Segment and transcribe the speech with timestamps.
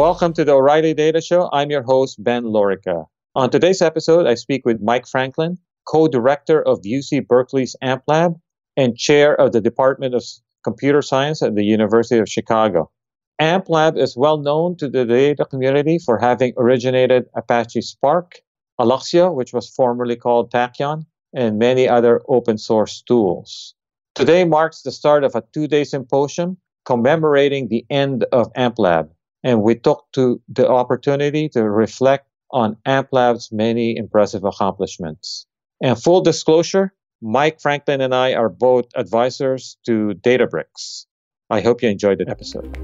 [0.00, 1.50] Welcome to the O'Reilly Data Show.
[1.52, 3.04] I'm your host, Ben Lorica.
[3.34, 8.40] On today's episode, I speak with Mike Franklin, co director of UC Berkeley's AMP Lab
[8.78, 10.24] and chair of the Department of
[10.64, 12.90] Computer Science at the University of Chicago.
[13.38, 18.40] AMP Lab is well known to the data community for having originated Apache Spark,
[18.80, 21.04] Alluxio, which was formerly called Tachyon,
[21.34, 23.74] and many other open source tools.
[24.14, 26.56] Today marks the start of a two day symposium
[26.86, 29.10] commemorating the end of AmpLab,
[29.42, 35.46] and we took to the opportunity to reflect on AmpLab's many impressive accomplishments.
[35.82, 41.06] And full disclosure, Mike Franklin and I are both advisors to Databricks.
[41.48, 42.76] I hope you enjoyed the episode.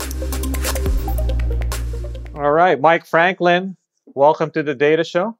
[2.34, 3.76] All right, Mike Franklin,
[4.06, 5.36] welcome to the Data Show.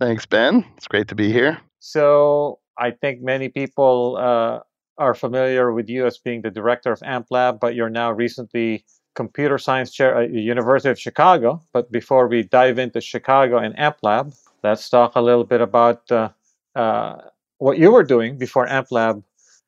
[0.00, 0.64] Thanks, Ben.
[0.76, 1.60] It's great to be here.
[1.78, 4.60] So, I think many people uh,
[4.98, 9.58] are familiar with you as being the director of AmpLab, but you're now recently computer
[9.58, 11.60] science chair at the University of Chicago.
[11.72, 16.30] But before we dive into Chicago and AmpLab, let's talk a little bit about uh,
[16.74, 17.16] uh,
[17.58, 19.22] what you were doing before AmpLab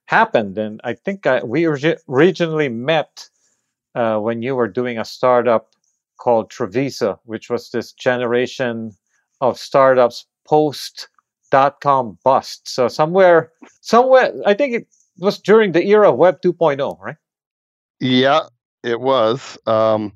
[0.07, 0.59] happened.
[0.59, 3.29] And I think I, we originally met
[3.95, 5.71] uh, when you were doing a startup
[6.19, 8.93] called Truviso, which was this generation
[9.41, 11.09] of startups post
[11.51, 12.67] dot com bust.
[12.69, 14.87] So somewhere, somewhere, I think it
[15.19, 17.17] was during the era of Web 2.0, right?
[18.01, 18.41] Yeah,
[18.85, 19.59] it was.
[19.67, 20.13] Um,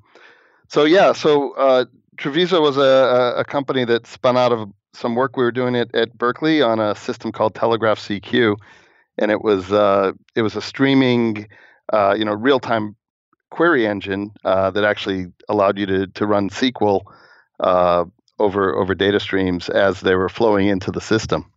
[0.69, 5.37] so yeah, so uh, Truviso was a, a company that spun out of some work
[5.37, 8.57] we were doing at, at Berkeley on a system called Telegraph CQ,
[9.17, 11.49] and it was uh, it was a streaming,
[11.93, 12.95] uh, you know, real time
[13.51, 17.03] query engine uh, that actually allowed you to to run SQL
[17.61, 18.05] uh,
[18.39, 21.51] over over data streams as they were flowing into the system.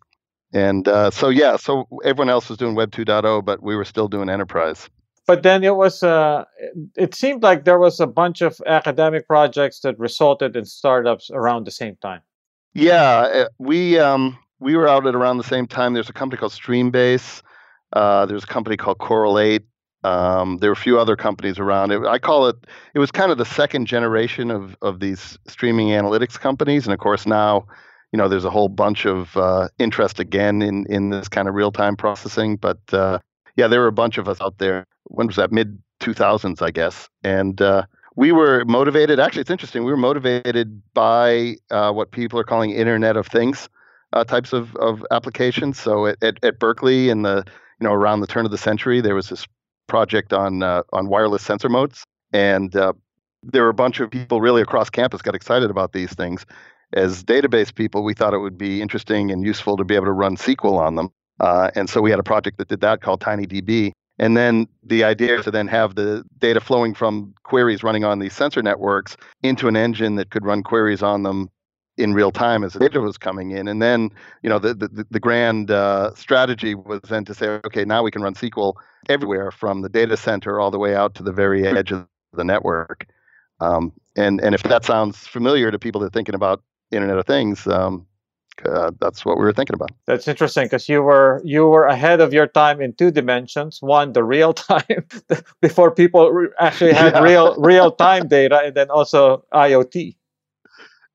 [0.54, 4.10] And uh, so, yeah, so everyone else was doing Web 2.0, but we were still
[4.10, 4.90] doing enterprise.
[5.28, 6.46] But then it was, uh,
[6.96, 11.66] it seemed like there was a bunch of academic projects that resulted in startups around
[11.66, 12.22] the same time.
[12.74, 15.94] Yeah, eh, we um, we were out at around the same time.
[15.94, 17.42] There's a company called Streambase.
[17.94, 19.64] Uh, there's a company called Coral8.
[20.04, 21.92] Um, there were a few other companies around.
[21.92, 22.56] It, I call it.
[22.96, 27.00] It was kind of the second generation of of these streaming analytics companies, and of
[27.00, 27.68] course now
[28.12, 31.56] you know, there's a whole bunch of uh, interest again in in this kind of
[31.56, 32.58] real time processing.
[32.58, 33.20] But uh,
[33.56, 34.86] yeah, there were a bunch of us out there.
[35.06, 35.52] When was that?
[35.52, 37.10] Mid 2000s, I guess.
[37.24, 37.86] And uh,
[38.16, 39.20] we were motivated.
[39.20, 39.84] Actually, it's interesting.
[39.84, 43.70] We were motivated by uh, what people are calling Internet of Things
[44.14, 45.80] uh, types of, of applications.
[45.80, 47.44] So at, at, at, Berkeley, in the
[47.80, 49.48] you know around the turn of the century, there was this
[49.88, 52.04] project on uh, on wireless sensor motes,
[52.34, 52.72] and
[53.44, 56.46] there were a bunch of people really across campus got excited about these things
[56.94, 60.12] as database people, we thought it would be interesting and useful to be able to
[60.12, 61.10] run SQL on them.
[61.42, 63.92] Uh, and so we had a project that did that called TinyDB.
[64.20, 68.34] And then the idea to then have the data flowing from queries running on these
[68.34, 71.50] sensor networks into an engine that could run queries on them
[71.98, 73.68] in real time as the data was coming in.
[73.68, 74.10] And then,
[74.44, 78.12] you know, the the, the grand uh, strategy was then to say, okay, now we
[78.12, 78.76] can run SQL
[79.10, 82.44] everywhere from the data center all the way out to the very edge of the
[82.44, 83.08] network.
[83.60, 87.26] Um, and and if that sounds familiar to people that are thinking about Internet of
[87.26, 88.06] Things, um,
[88.66, 89.92] uh, that's what we were thinking about.
[90.06, 93.82] That's interesting because you were you were ahead of your time in two dimensions.
[93.82, 95.06] One, the real time
[95.62, 97.22] before people actually had yeah.
[97.22, 100.16] real real time data, and then also IoT.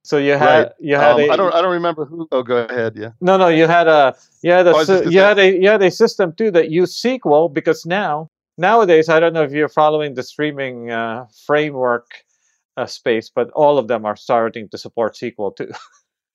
[0.02, 0.72] So you had right.
[0.78, 2.28] you had um, a, I don't I don't remember who.
[2.30, 2.94] Oh, go ahead.
[2.96, 3.10] Yeah.
[3.20, 5.90] No, no, you had a you had a oh, you had a you had a
[5.90, 10.22] system too that used SQL because now nowadays I don't know if you're following the
[10.22, 12.06] streaming uh, framework
[12.76, 15.72] uh, space, but all of them are starting to support SQL too.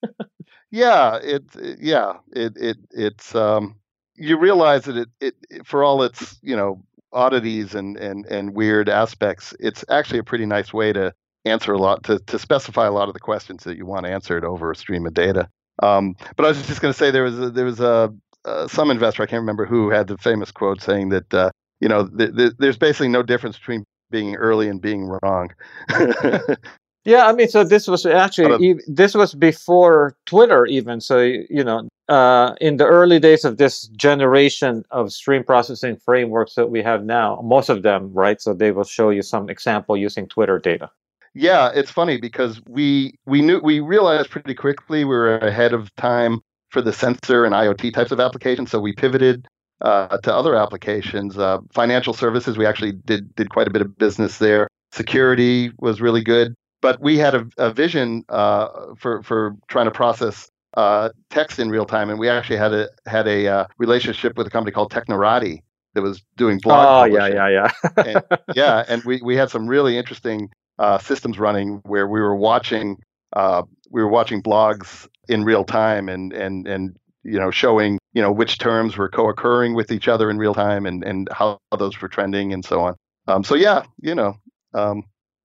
[0.71, 3.75] yeah, it, it, yeah it it it's um,
[4.15, 5.09] you realize that it,
[5.49, 6.83] it for all its you know
[7.13, 11.13] oddities and and and weird aspects, it's actually a pretty nice way to
[11.45, 14.45] answer a lot to to specify a lot of the questions that you want answered
[14.45, 15.49] over a stream of data.
[15.83, 18.13] Um, but I was just going to say there was a, there was a
[18.45, 21.51] uh, some investor I can't remember who had the famous quote saying that uh,
[21.81, 25.49] you know th- th- there's basically no difference between being early and being wrong.
[27.03, 31.01] yeah, I mean, so this was actually this was before Twitter even.
[31.01, 36.53] So you know, uh, in the early days of this generation of stream processing frameworks
[36.55, 38.39] that we have now, most of them, right?
[38.39, 40.91] So they will show you some example using Twitter data.
[41.33, 45.93] Yeah, it's funny because we we knew we realized pretty quickly we were ahead of
[45.95, 48.69] time for the sensor and IoT types of applications.
[48.69, 49.47] So we pivoted
[49.81, 51.37] uh, to other applications.
[51.37, 54.67] Uh, financial services, we actually did did quite a bit of business there.
[54.91, 58.67] Security was really good, but we had a, a vision uh,
[58.97, 62.89] for for trying to process uh, text in real time, and we actually had a
[63.05, 65.61] had a uh, relationship with a company called Technorati
[65.93, 67.11] that was doing blog.
[67.11, 68.23] Oh yeah, yeah, yeah, and,
[68.55, 70.49] yeah, and we we had some really interesting
[70.79, 72.97] uh, systems running where we were watching
[73.33, 78.21] uh, we were watching blogs in real time and and and you know showing you
[78.21, 81.99] know which terms were co-occurring with each other in real time and and how those
[82.01, 82.95] were trending and so on.
[83.27, 84.35] Um, so yeah, you know.
[84.73, 85.03] Um,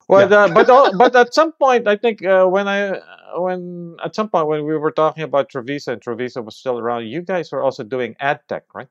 [0.09, 0.37] well, yeah.
[0.37, 3.01] uh, but but at some point, I think uh, when I
[3.37, 7.07] when at some point when we were talking about Truviso and Truviso was still around,
[7.07, 8.89] you guys were also doing ad tech, right?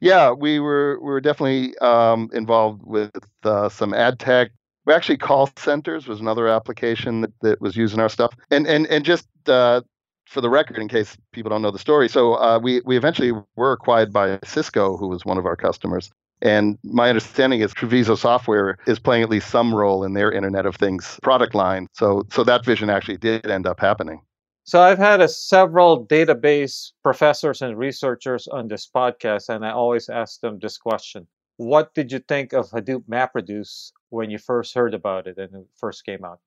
[0.00, 3.10] Yeah, we were we were definitely um, involved with
[3.42, 4.50] uh, some ad tech.
[4.86, 8.34] We actually call centers was another application that, that was using our stuff.
[8.50, 9.82] And and and just uh,
[10.26, 13.32] for the record, in case people don't know the story, so uh, we we eventually
[13.56, 16.10] were acquired by Cisco, who was one of our customers.
[16.44, 20.66] And my understanding is Truviso Software is playing at least some role in their Internet
[20.66, 21.88] of Things product line.
[21.92, 24.20] So so that vision actually did end up happening.
[24.64, 30.08] So I've had a, several database professors and researchers on this podcast, and I always
[30.08, 31.26] ask them this question:
[31.56, 35.66] What did you think of Hadoop MapReduce when you first heard about it and it
[35.74, 36.40] first came out?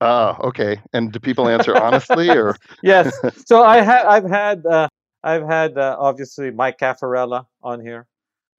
[0.00, 0.80] Ah, okay.
[0.92, 3.12] And do people answer honestly, or yes?
[3.46, 4.88] So I had, I've had, uh,
[5.22, 8.06] I've had uh, obviously Mike Cafarella on here.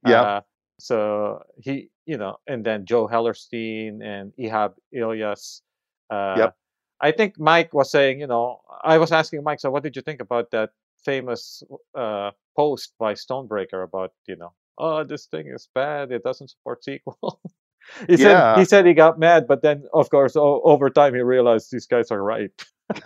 [0.06, 0.42] Yeah.
[0.82, 5.62] So he, you know, and then Joe Hellerstein and Ihab Ilyas.
[6.10, 6.56] Uh, yep.
[7.00, 10.02] I think Mike was saying, you know, I was asking Mike, so what did you
[10.02, 10.72] think about that
[11.04, 11.64] famous
[11.98, 16.84] uh, post by Stonebraker about, you know, oh, this thing is bad, it doesn't support
[16.84, 17.38] SQL.
[18.08, 18.56] he yeah.
[18.56, 21.72] said he said he got mad, but then of course o- over time he realized
[21.72, 22.52] these guys are right.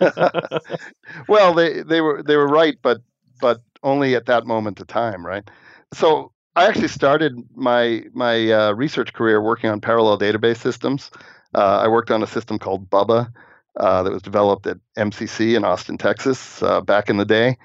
[1.28, 2.98] well, they they were they were right, but
[3.40, 5.48] but only at that moment of time, right?
[5.94, 11.10] So I actually started my my uh, research career working on parallel database systems.
[11.54, 13.30] Uh, I worked on a system called Bubba,
[13.76, 17.56] uh, that was developed at MCC in Austin, Texas, uh, back in the day.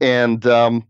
[0.00, 0.86] And um,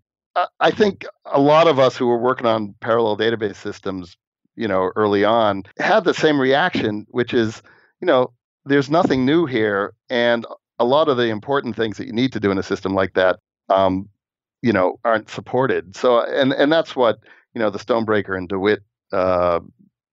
[0.60, 4.16] I think a lot of us who were working on parallel database systems,
[4.56, 7.62] you know, early on, had the same reaction, which is,
[8.00, 8.32] you know,
[8.64, 10.46] there's nothing new here, and
[10.78, 13.14] a lot of the important things that you need to do in a system like
[13.14, 14.08] that, um,
[14.62, 15.94] you know, aren't supported.
[15.94, 17.18] So, and and that's what
[17.54, 19.60] you know the Stonebraker and DeWitt, uh,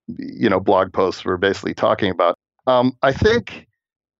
[0.07, 2.37] you know, blog posts were basically talking about.
[2.67, 3.67] Um, I think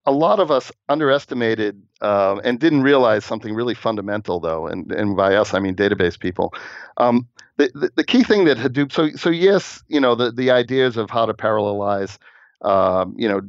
[0.06, 5.16] a lot of us underestimated uh, and didn't realize something really fundamental, though, and, and
[5.16, 6.54] by us I mean database people.
[6.98, 7.28] Um,
[7.58, 10.98] the, the, the key thing that Hadoop, so so yes, you know the the ideas
[10.98, 12.18] of how to parallelize,
[12.62, 13.42] um, you know,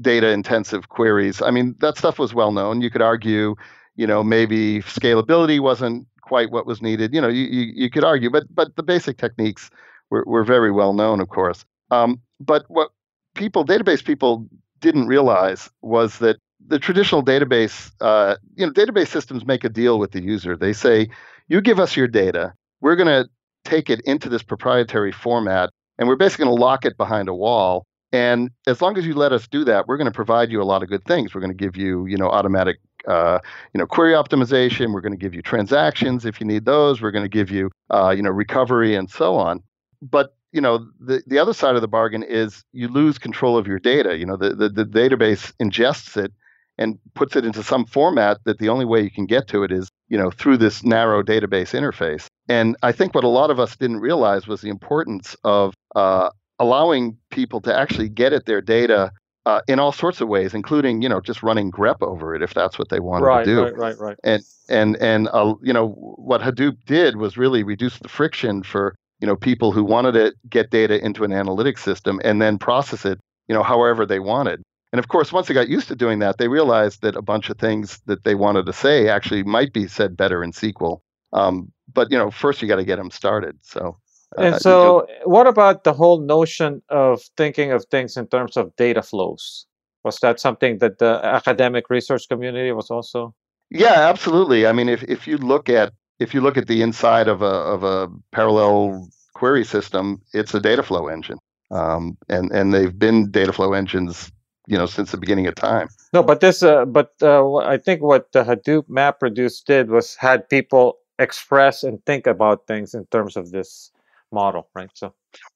[0.00, 1.42] data intensive queries.
[1.42, 2.80] I mean that stuff was well known.
[2.82, 3.56] You could argue,
[3.96, 7.14] you know, maybe scalability wasn't quite what was needed.
[7.14, 9.70] You know, you you, you could argue, but but the basic techniques
[10.10, 11.64] were, were very well known, of course.
[11.90, 12.90] Um, but what
[13.34, 14.46] people, database people,
[14.80, 16.36] didn't realize was that
[16.66, 20.56] the traditional database, uh, you know, database systems make a deal with the user.
[20.56, 21.08] They say,
[21.48, 23.28] you give us your data, we're going to
[23.64, 27.34] take it into this proprietary format, and we're basically going to lock it behind a
[27.34, 27.86] wall.
[28.12, 30.64] And as long as you let us do that, we're going to provide you a
[30.64, 31.34] lot of good things.
[31.34, 33.38] We're going to give you, you know, automatic, uh,
[33.72, 34.92] you know, query optimization.
[34.92, 37.00] We're going to give you transactions if you need those.
[37.00, 39.62] We're going to give you, uh, you know, recovery and so on.
[40.02, 43.66] But you know the, the other side of the bargain is you lose control of
[43.66, 46.32] your data you know the, the, the database ingests it
[46.78, 49.70] and puts it into some format that the only way you can get to it
[49.70, 53.60] is you know through this narrow database interface and i think what a lot of
[53.60, 58.62] us didn't realize was the importance of uh, allowing people to actually get at their
[58.62, 59.12] data
[59.46, 62.52] uh, in all sorts of ways, including you know just running grep over it if
[62.52, 63.62] that's what they wanted right, to do.
[63.62, 64.16] Right, right, right.
[64.24, 68.96] And and and uh, you know what Hadoop did was really reduce the friction for
[69.20, 73.04] you know people who wanted to get data into an analytics system and then process
[73.04, 74.62] it you know however they wanted
[74.92, 77.48] and of course once they got used to doing that they realized that a bunch
[77.48, 80.98] of things that they wanted to say actually might be said better in sql
[81.32, 83.96] um, but you know first you got to get them started so
[84.36, 89.02] and so what about the whole notion of thinking of things in terms of data
[89.02, 89.66] flows?
[90.04, 93.34] Was that something that the academic research community was also
[93.70, 94.66] yeah absolutely.
[94.66, 97.54] I mean if, if you look at if you look at the inside of a
[97.74, 101.38] of a parallel query system, it's a data flow engine,
[101.70, 104.32] um, and and they've been data flow engines,
[104.66, 105.88] you know, since the beginning of time.
[106.12, 110.48] No, but this, uh, but uh, I think what the Hadoop MapReduce did was had
[110.48, 113.90] people express and think about things in terms of this
[114.36, 114.90] model, right?
[114.94, 115.14] So,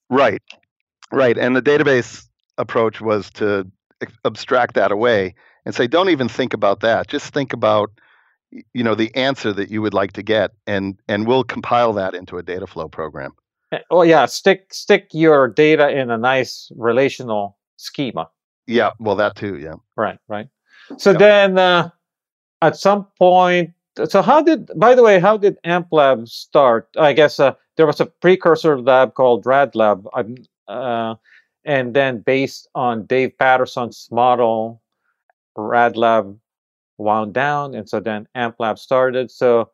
[0.08, 0.42] right,
[1.12, 2.26] right, and the database
[2.58, 3.70] approach was to
[4.24, 5.34] abstract that away
[5.64, 7.06] and say, don't even think about that.
[7.06, 7.90] Just think about
[8.74, 12.14] you know the answer that you would like to get and and we'll compile that
[12.14, 13.30] into a data flow program
[13.90, 18.28] oh yeah stick stick your data in a nice relational schema
[18.66, 20.48] yeah well that too yeah right right
[20.98, 21.88] so then uh,
[22.60, 23.70] at some point
[24.08, 28.00] so how did by the way how did amplab start i guess uh, there was
[28.00, 30.06] a precursor lab called radlab
[30.68, 31.14] uh,
[31.64, 34.80] and then based on Dave Patterson's model,
[35.56, 36.38] RadLab
[36.98, 39.30] wound down, and so then AmpLab started.
[39.30, 39.70] So,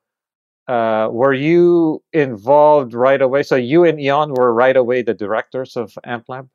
[0.69, 3.45] uh, were you involved right away?
[3.45, 6.49] So you and Ion were right away the directors of AmpLab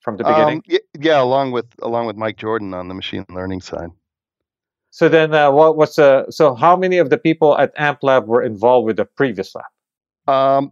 [0.00, 0.62] from the beginning.
[0.70, 3.90] Um, yeah, along with along with Mike Jordan on the machine learning side.
[4.94, 8.40] So then, uh, what what's uh, so how many of the people at AmpLab were
[8.40, 9.64] involved with the previous lab?
[10.32, 10.70] Um,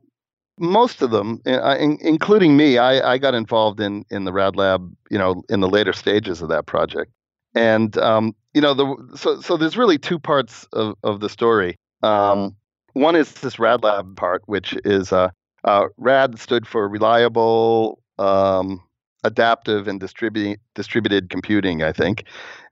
[0.60, 4.54] most of them, uh, in, including me, I, I, got involved in in the Rad
[4.54, 7.10] Lab, you know, in the later stages of that project.
[7.56, 11.74] And um, you know, the so so there's really two parts of, of the story.
[12.04, 12.54] Um,
[12.92, 15.30] one is this Rad Lab part, which is uh,
[15.64, 18.80] uh, Rad stood for reliable, um,
[19.24, 22.26] adaptive, and distributed distributed computing, I think.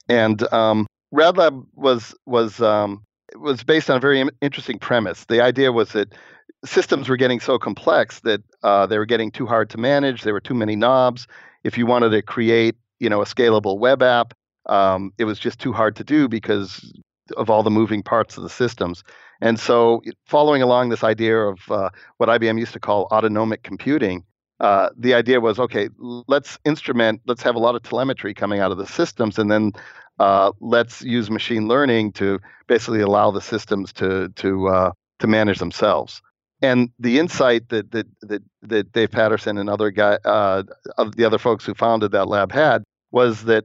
[0.09, 3.05] And um, Rad Lab was was um,
[3.37, 5.25] was based on a very interesting premise.
[5.25, 6.15] The idea was that
[6.65, 10.23] systems were getting so complex that uh, they were getting too hard to manage.
[10.23, 11.27] There were too many knobs.
[11.65, 14.35] If you wanted to create, you know, a scalable web app,
[14.67, 16.93] um, it was just too hard to do because
[17.37, 19.03] of all the moving parts of the systems.
[19.41, 24.25] And so, following along this idea of uh, what IBM used to call autonomic computing,
[24.59, 28.71] uh, the idea was okay, let's instrument, let's have a lot of telemetry coming out
[28.71, 29.73] of the systems, and then
[30.21, 35.59] uh, let's use machine learning to basically allow the systems to to uh, to manage
[35.59, 36.23] themselves
[36.63, 40.63] and the insight that that that, that Dave Patterson and other guy, uh,
[40.99, 43.65] of the other folks who founded that lab had was that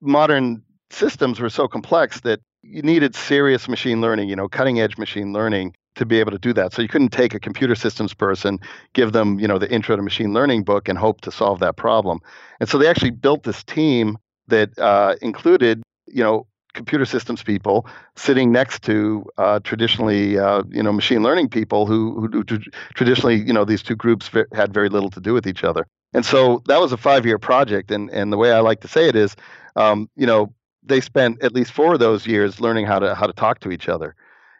[0.00, 4.98] modern systems were so complex that you needed serious machine learning, you know, cutting edge
[4.98, 6.72] machine learning to be able to do that.
[6.72, 8.58] So you couldn't take a computer systems person,
[8.92, 11.76] give them, you know, the intro to machine learning book and hope to solve that
[11.76, 12.20] problem.
[12.60, 17.86] And so they actually built this team that uh, included, you know, computer systems people
[18.16, 22.58] sitting next to uh, traditionally, uh, you know, machine learning people who, who, who,
[22.94, 25.86] traditionally, you know, these two groups had very little to do with each other.
[26.12, 27.90] And so that was a five-year project.
[27.90, 29.36] And and the way I like to say it is,
[29.74, 33.26] um, you know, they spent at least four of those years learning how to how
[33.26, 34.14] to talk to each other.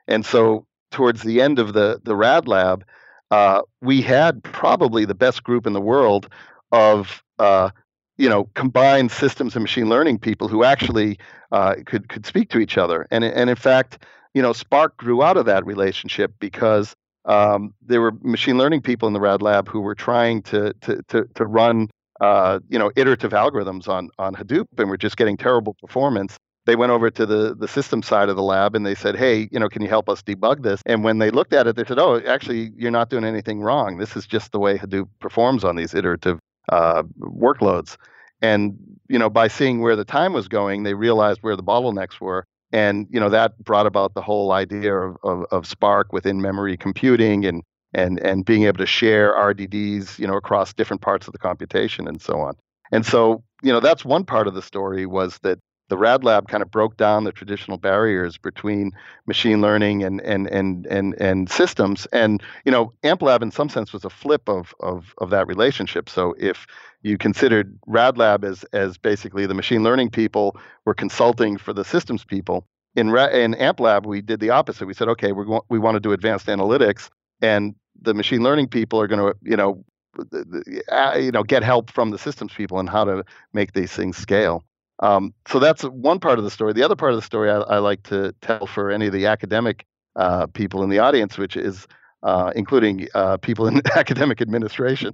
[0.09, 2.85] And so towards the end of the the Rad Lab,
[3.31, 6.29] uh, we had probably the best group in the world
[6.73, 7.71] of uh,
[8.19, 11.19] you know combined systems and machine learning people who actually
[11.53, 13.07] uh, could could speak to each other.
[13.11, 14.05] And and in fact
[14.35, 16.95] you know spark grew out of that relationship because
[17.27, 21.03] um, there were machine learning people in the rad lab who were trying to to
[21.09, 21.89] to, to run
[22.21, 26.37] uh, you know iterative algorithms on on hadoop and were just getting terrible performance.
[26.65, 29.49] They went over to the the system side of the lab and they said hey
[29.53, 30.83] you know can you help us debug this?
[30.87, 33.99] And when they looked at it they said oh actually you're not doing anything wrong.
[33.99, 36.39] This is just the way hadoop performs on these iterative
[36.71, 37.97] uh, workloads.
[38.43, 38.77] And
[39.09, 42.47] you know, by seeing where the time was going, they realized where the bottlenecks were,
[42.73, 46.77] and you know that brought about the whole idea of, of, of Spark within memory
[46.77, 47.63] computing and
[47.95, 52.07] and and being able to share RDDs, you know, across different parts of the computation
[52.07, 52.55] and so on.
[52.93, 55.59] And so, you know, that's one part of the story was that
[55.89, 58.93] the Rad Lab kind of broke down the traditional barriers between
[59.27, 62.07] machine learning and and and and and systems.
[62.13, 66.09] And you know, AmpLab in some sense was a flip of of of that relationship.
[66.09, 66.67] So if
[67.03, 71.85] you considered Rad Lab as as basically the machine learning people were consulting for the
[71.85, 72.67] systems people,
[72.97, 74.87] in Ra- in AmpLab we did the opposite.
[74.87, 78.69] We said, okay, we want we want to do advanced analytics, and the machine learning
[78.69, 79.85] people are going to you know
[80.91, 84.17] ah, you know get help from the systems people on how to make these things
[84.17, 84.65] scale.
[85.01, 86.73] Um, so that's one part of the story.
[86.73, 89.27] The other part of the story I, I like to tell for any of the
[89.27, 89.85] academic
[90.17, 91.87] uh, people in the audience, which is
[92.23, 95.13] uh, including uh, people in academic administration.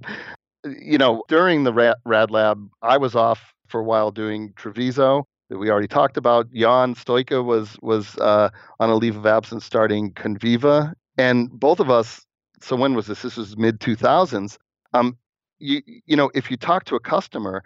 [0.65, 5.25] You know, during the Rad, Rad Lab, I was off for a while doing Truviso
[5.49, 6.47] that we already talked about.
[6.55, 8.49] Ion Stoica was was uh,
[8.79, 12.25] on a leave of absence starting Conviva, and both of us.
[12.61, 13.21] So when was this?
[13.23, 14.57] This was mid 2000s.
[14.93, 15.17] Um,
[15.59, 17.63] you you know, if you talk to a customer,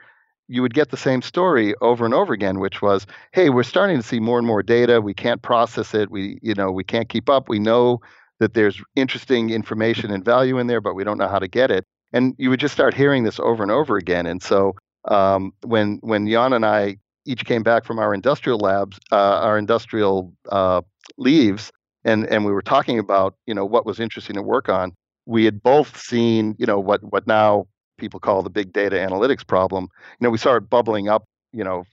[0.48, 3.98] you would get the same story over and over again which was hey we're starting
[3.98, 5.01] to see more and more data.
[5.01, 6.10] We can't process it.
[6.10, 7.50] We you know we can't keep up.
[7.50, 8.01] We know
[8.39, 11.72] that there's interesting information and value in there but we don't know how to get
[11.72, 11.86] it.
[12.13, 14.25] And you would just start hearing this over and over again.
[14.25, 14.75] And so
[15.08, 19.58] um, when when Ion and i each came back from our industrial labs uh, our
[19.58, 20.82] industrial uh,
[21.18, 21.72] leaves
[22.06, 24.94] and and we were talking about you know what was interesting to work on
[25.25, 29.46] we had both seen you know what what now people call the big data analytics
[29.46, 29.89] problem.
[30.20, 31.84] You know, we saw it bubbling up, you know,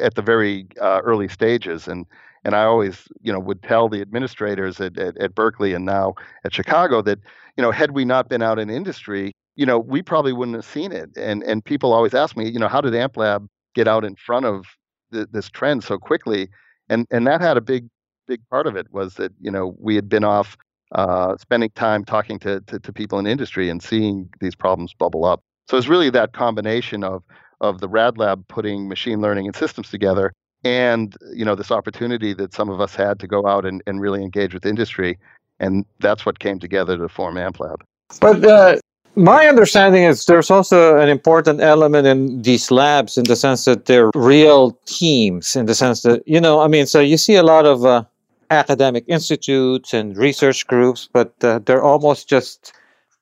[0.00, 2.06] at the very uh, early stages, and
[2.44, 6.14] and I always, you know, would tell the administrators at, at, at Berkeley and now
[6.44, 7.18] at Chicago that,
[7.56, 10.64] you know, had we not been out in industry, you know, we probably wouldn't have
[10.64, 11.10] seen it.
[11.16, 14.46] And and people always ask me, you know, how did AmpLab get out in front
[14.46, 14.66] of
[15.12, 16.48] th- this trend so quickly?
[16.88, 17.88] And and that had a big
[18.26, 20.56] big part of it was that you know we had been off
[20.92, 25.24] uh, spending time talking to, to, to people in industry and seeing these problems bubble
[25.24, 25.42] up.
[25.68, 27.22] So it's really that combination of
[27.60, 30.32] of the Rad Lab putting machine learning and systems together,
[30.64, 34.00] and you know this opportunity that some of us had to go out and, and
[34.00, 35.18] really engage with industry,
[35.58, 37.76] and that's what came together to form AmpLab.
[38.20, 38.76] But uh,
[39.18, 43.86] my understanding is there's also an important element in these labs in the sense that
[43.86, 47.42] they're real teams, in the sense that, you know, I mean, so you see a
[47.42, 48.04] lot of uh,
[48.50, 52.72] academic institutes and research groups, but uh, they're almost just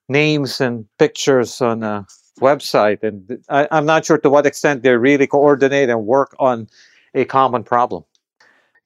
[0.08, 2.06] names and pictures on a
[2.40, 3.02] website.
[3.02, 6.68] And I, I'm not sure to what extent they really coordinate and work on
[7.14, 8.04] a common problem.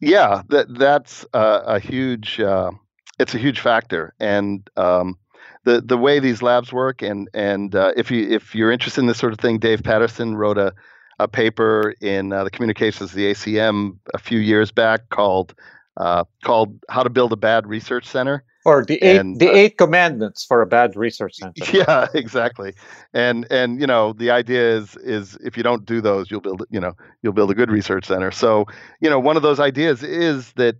[0.01, 2.41] Yeah, that that's a huge.
[2.41, 2.71] Uh,
[3.19, 5.19] it's a huge factor, and um,
[5.65, 9.09] the the way these labs work, and and uh, if you if you're interested in
[9.09, 10.73] this sort of thing, Dave Patterson wrote a
[11.19, 15.55] a paper in uh, the communications of the ACM a few years back called
[15.99, 19.55] uh, called "How to Build a Bad Research Center." Or the eight and, the uh,
[19.55, 21.65] eight commandments for a bad research center.
[21.73, 22.75] Yeah, exactly.
[23.15, 26.65] And and you know the idea is is if you don't do those, you'll build
[26.71, 28.31] you know you'll build a good research center.
[28.31, 28.67] So
[29.01, 30.77] you know one of those ideas is that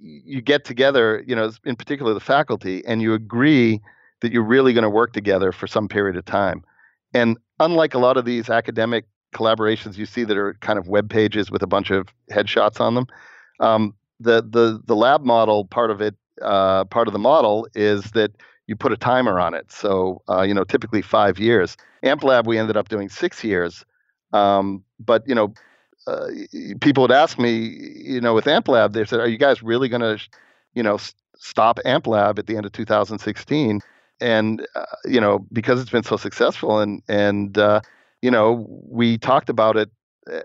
[0.00, 3.80] you get together, you know, in particular the faculty, and you agree
[4.20, 6.64] that you're really going to work together for some period of time.
[7.14, 11.10] And unlike a lot of these academic collaborations you see that are kind of web
[11.10, 13.06] pages with a bunch of headshots on them,
[13.60, 18.10] um, the the the lab model part of it, uh, part of the model is
[18.12, 18.32] that
[18.66, 19.72] you put a timer on it.
[19.72, 21.76] So uh, you know, typically five years.
[22.04, 23.84] AmpLab we ended up doing six years,
[24.32, 25.52] um, but you know,
[26.06, 26.28] uh,
[26.80, 30.00] people would ask me, you know, with AmpLab, they said, "Are you guys really going
[30.00, 30.18] to,
[30.74, 30.98] you know,
[31.36, 33.80] stop AmpLab at the end of 2016?"
[34.20, 37.80] And uh, you know, because it's been so successful, and and uh,
[38.22, 39.90] you know, we talked about it,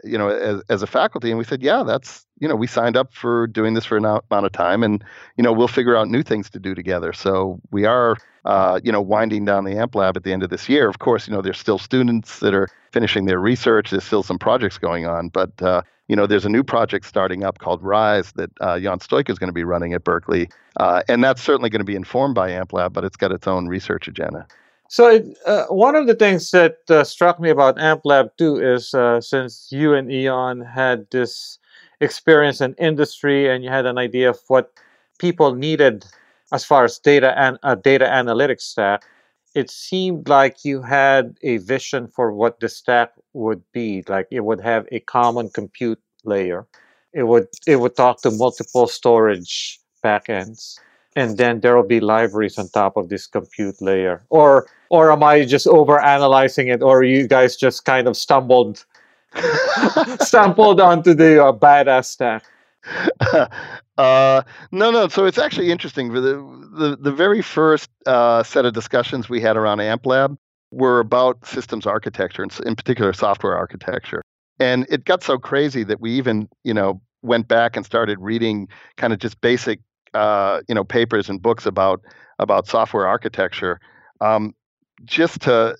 [0.04, 2.98] you know, as as a faculty, and we said, "Yeah, that's you know, we signed
[2.98, 5.04] up for doing this for an amount of time, and
[5.38, 8.92] you know, we'll figure out new things to do together." So we are uh, you
[8.92, 10.90] know, winding down the AMP lab at the end of this year.
[10.90, 13.92] Of course, you know, there's still students that are finishing their research.
[13.92, 17.44] There's still some projects going on, but uh, you know, there's a new project starting
[17.44, 21.04] up called Rise that uh, Ion Stoica is going to be running at Berkeley, uh,
[21.08, 23.68] and that's certainly going to be informed by AMP lab, but it's got its own
[23.68, 24.46] research agenda.
[24.94, 29.22] So uh, one of the things that uh, struck me about AmpLab too is uh,
[29.22, 31.58] since you and Ion had this
[32.00, 34.72] experience in industry and you had an idea of what
[35.18, 36.06] people needed
[36.52, 39.02] as far as data and uh, data analytics stack,
[39.56, 44.04] it seemed like you had a vision for what the stack would be.
[44.08, 46.68] Like it would have a common compute layer.
[47.14, 50.78] It would it would talk to multiple storage backends,
[51.16, 54.22] and then there will be libraries on top of this compute layer.
[54.30, 56.84] Or or am I just over analyzing it?
[56.84, 58.86] Or you guys just kind of stumbled
[60.20, 62.44] stumbled onto the uh, badass stack?
[63.96, 65.08] Uh, no, no.
[65.08, 66.14] So it's actually interesting.
[66.14, 70.36] The the, the very first uh, set of discussions we had around AmpLab
[70.72, 74.24] were about systems architecture, and in particular software architecture.
[74.60, 78.68] And it got so crazy that we even, you know, went back and started reading
[78.98, 79.80] kind of just basic,
[80.16, 82.02] uh, you know, papers and books about
[82.40, 83.80] about software architecture,
[84.22, 84.56] um,
[85.06, 85.76] just to,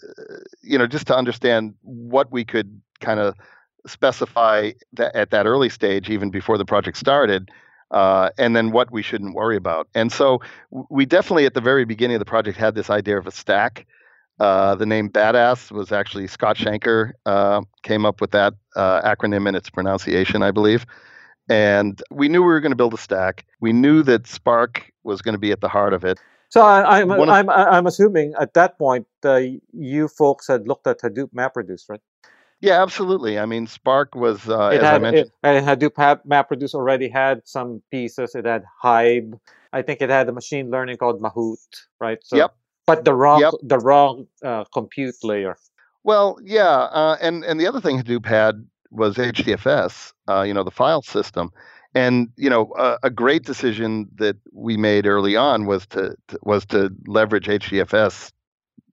[0.62, 3.36] you know, just to understand what we could kind of
[3.88, 7.50] specify that at that early stage, even before the project started,
[7.92, 9.88] uh, and then what we shouldn't worry about.
[9.94, 10.42] And so
[10.90, 13.86] we definitely, at the very beginning of the project, had this idea of a stack.
[14.40, 19.48] Uh, the name Badass was actually Scott Shenker uh, came up with that uh, acronym
[19.48, 20.86] and its pronunciation, I believe.
[21.50, 23.46] And we knew we were going to build a stack.
[23.60, 26.20] We knew that Spark was going to be at the heart of it.
[26.54, 30.86] So I, am I'm, I'm, I'm assuming at that point uh, you folks had looked
[30.86, 32.00] at Hadoop MapReduce, right?
[32.62, 33.40] Yeah, absolutely.
[33.40, 37.10] I mean, Spark was, uh, it as had, I mentioned, it, and Hadoop MapReduce already
[37.10, 38.36] had some pieces.
[38.36, 39.34] It had Hive.
[39.74, 41.58] I think it had a machine learning called Mahout,
[42.00, 42.20] right?
[42.24, 42.56] So, yep.
[42.86, 43.56] But the wrong, yep.
[43.64, 45.58] the wrong uh, compute layer.
[46.04, 50.14] Well, yeah, uh, and and the other thing Hadoop had was HDFS.
[50.30, 51.52] Uh, you know, the file system,
[51.96, 56.40] and you know, a, a, great decision that we made early on was to, to
[56.42, 58.32] was to leverage HDFS.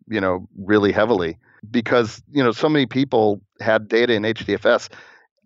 [0.09, 1.39] You know, really heavily
[1.71, 4.89] because you know so many people had data in HDFS.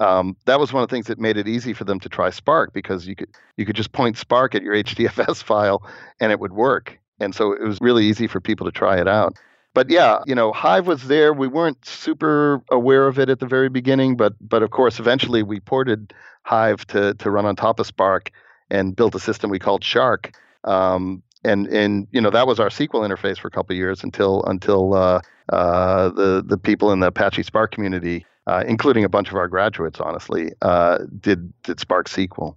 [0.00, 2.30] Um, that was one of the things that made it easy for them to try
[2.30, 5.82] Spark because you could you could just point Spark at your HDFS file
[6.20, 6.98] and it would work.
[7.20, 9.36] And so it was really easy for people to try it out.
[9.74, 11.32] But yeah, you know, Hive was there.
[11.32, 15.42] We weren't super aware of it at the very beginning, but but of course, eventually
[15.42, 18.30] we ported Hive to to run on top of Spark
[18.70, 20.32] and built a system we called Shark.
[20.62, 24.42] Um, and and you know that was our SQL interface for a couple years until
[24.44, 25.20] until uh,
[25.52, 29.48] uh, the the people in the Apache Spark community, uh, including a bunch of our
[29.48, 32.56] graduates, honestly, uh, did did Spark SQL.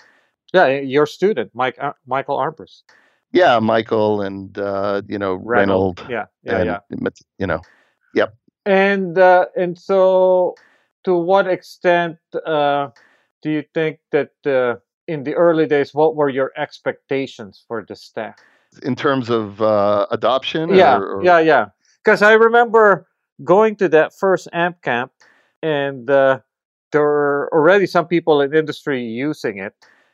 [0.53, 2.83] Yeah, your student, Mike uh, Michael Armbrust.
[3.31, 6.05] Yeah, Michael and uh, you know Reynold.
[6.09, 7.09] Yeah, yeah, and, yeah.
[7.37, 7.61] You know,
[8.13, 8.35] yep.
[8.65, 10.55] And uh, and so,
[11.03, 12.89] to what extent uh,
[13.41, 14.75] do you think that uh,
[15.07, 18.35] in the early days, what were your expectations for the staff?
[18.83, 20.73] In terms of uh, adoption?
[20.73, 21.23] Yeah, or, or...
[21.23, 21.65] yeah, yeah.
[22.03, 23.07] Because I remember
[23.43, 25.11] going to that first AMP camp,
[25.61, 26.39] and uh,
[26.91, 29.73] there were already some people in industry using it,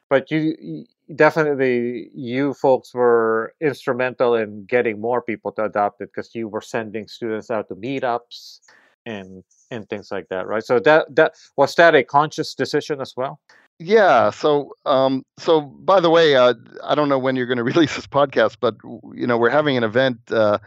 [0.10, 6.34] but you definitely you folks were instrumental in getting more people to adopt it because
[6.36, 8.60] you were sending students out to meetups
[9.06, 10.64] and and things like that, right?
[10.64, 13.40] So that that was that a conscious decision as well?
[13.80, 14.30] Yeah.
[14.30, 17.96] So, um, so by the way, uh, I don't know when you're going to release
[17.96, 18.76] this podcast, but
[19.14, 20.60] you know we're having an event uh,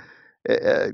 [0.49, 0.89] uh,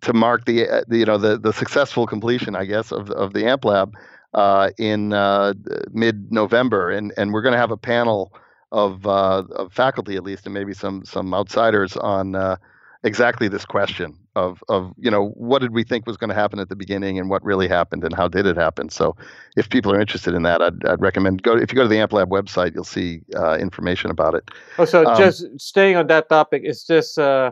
[0.00, 3.46] to mark the, the, you know the the successful completion, I guess, of of the
[3.46, 3.94] AMP Lab
[4.34, 5.54] uh, in uh,
[5.92, 8.32] mid November, and and we're going to have a panel
[8.72, 12.58] of of faculty at least, and maybe some some outsiders on
[13.02, 16.58] exactly this question of of you know what did we think was going to happen
[16.58, 18.88] at the beginning and what really happened and how did it happen.
[18.88, 19.16] So
[19.56, 21.96] if people are interested in that, I'd, I'd recommend go if you go to the
[21.96, 24.50] AmpLab website, you'll see uh, information about it.
[24.78, 27.50] Oh, so um, just staying on that topic, is this uh,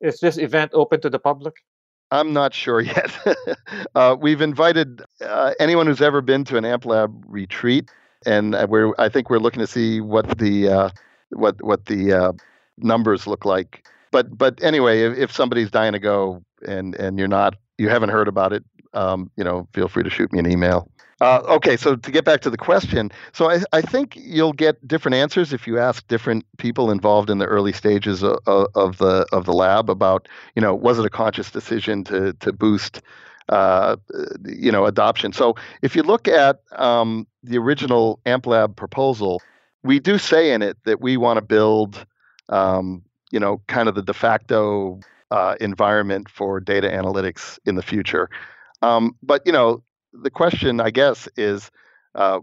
[0.00, 1.54] is this event open to the public?
[2.10, 3.10] I'm not sure yet.
[3.94, 7.90] uh, we've invited uh, anyone who's ever been to an AmpLab retreat,
[8.26, 10.90] and uh, we're I think we're looking to see what the uh,
[11.30, 12.34] what what the
[12.78, 17.26] numbers look like but but anyway, if, if somebody's dying to go and and you're
[17.26, 18.62] not you haven't heard about it,
[18.94, 20.88] um, you know, feel free to shoot me an email.
[21.20, 24.86] Uh, okay, so to get back to the question, so I, I think you'll get
[24.86, 29.24] different answers if you ask different people involved in the early stages of, of the
[29.32, 33.02] of the lab about, you know, was it a conscious decision to to boost,
[33.48, 33.96] uh,
[34.44, 35.32] you know, adoption.
[35.32, 39.42] So if you look at um, the original AMP Lab proposal,
[39.82, 42.06] we do say in it that we want to build
[42.48, 43.02] um,
[43.32, 45.00] you know, kind of the de facto
[45.32, 48.28] uh, environment for data analytics in the future.
[48.82, 51.70] Um, but you know, the question, I guess, is,
[52.14, 52.40] uh,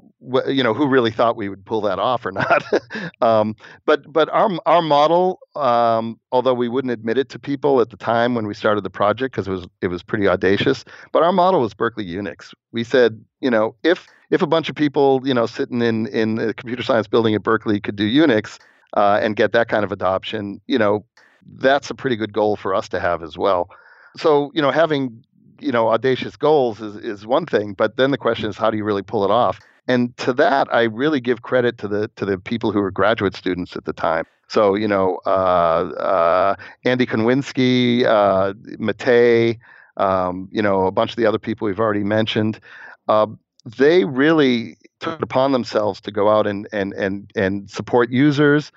[0.48, 2.64] you know, who really thought we would pull that off or not?
[3.22, 3.56] um,
[3.86, 7.98] but but our our model, um, although we wouldn't admit it to people at the
[7.98, 11.32] time when we started the project because it was it was pretty audacious, but our
[11.32, 12.54] model was Berkeley Unix.
[12.72, 16.36] We said, you know, if if a bunch of people, you know, sitting in in
[16.36, 18.60] the computer science building at Berkeley could do Unix,
[18.96, 21.06] uh, and get that kind of adoption, you know,
[21.58, 23.70] that's a pretty good goal for us to have as well.
[24.18, 25.24] So, you know, having
[25.62, 28.78] you know audacious goals is is one thing, but then the question is how do
[28.78, 29.60] you really pull it off?
[29.88, 33.36] And to that, I really give credit to the to the people who were graduate
[33.36, 34.26] students at the time.
[34.48, 39.60] So, you know, uh, uh, Andy Konwinski, uh, Matei,
[39.98, 42.60] um, you know, a bunch of the other people we've already mentioned.
[43.08, 43.28] Uh,
[43.66, 48.72] they really took it upon themselves to go out and and and and support users.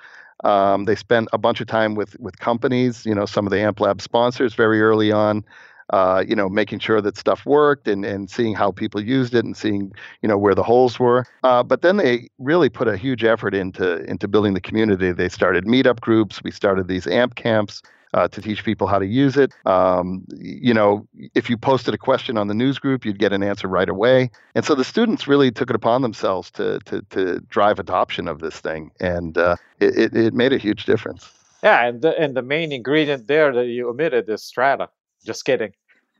[0.44, 3.60] Um, they spent a bunch of time with with companies, you know, some of the
[3.60, 5.44] AMP Lab sponsors very early on.
[5.92, 9.44] Uh, you know, making sure that stuff worked and, and seeing how people used it
[9.44, 11.26] and seeing, you know, where the holes were.
[11.42, 15.12] Uh, but then they really put a huge effort into into building the community.
[15.12, 16.42] They started meetup groups.
[16.42, 17.82] We started these AMP camps
[18.14, 19.52] uh, to teach people how to use it.
[19.66, 23.42] Um, you know, if you posted a question on the news group, you'd get an
[23.42, 24.30] answer right away.
[24.54, 28.40] And so the students really took it upon themselves to to, to drive adoption of
[28.40, 31.30] this thing, and uh, it, it made a huge difference.
[31.62, 34.88] Yeah, and the, and the main ingredient there that you omitted is Strata.
[35.24, 35.72] Just kidding.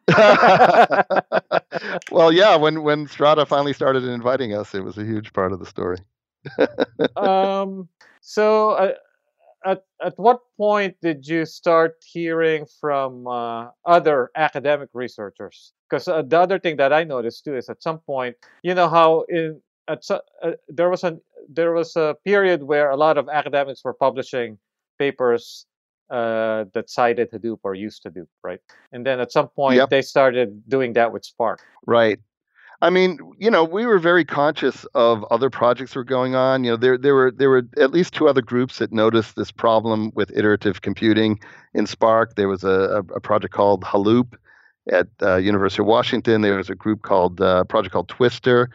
[2.10, 5.60] well, yeah, when when Strata finally started inviting us, it was a huge part of
[5.60, 5.98] the story.
[7.16, 7.88] um,
[8.20, 8.92] so uh,
[9.64, 15.72] at at what point did you start hearing from uh, other academic researchers?
[15.88, 18.88] Because uh, the other thing that I noticed too is at some point, you know
[18.88, 20.18] how in at uh,
[20.68, 24.58] there was a there was a period where a lot of academics were publishing
[24.98, 25.66] papers
[26.10, 28.60] uh, that cited Hadoop or used Hadoop, right?
[28.92, 29.90] And then at some point yep.
[29.90, 31.60] they started doing that with Spark.
[31.86, 32.18] Right.
[32.82, 36.64] I mean, you know, we were very conscious of other projects were going on.
[36.64, 39.52] You know, there there were there were at least two other groups that noticed this
[39.52, 41.38] problem with iterative computing
[41.74, 42.34] in Spark.
[42.34, 44.34] There was a, a project called Haloop
[44.90, 46.42] at uh, University of Washington.
[46.42, 48.68] There was a group called uh, project called Twister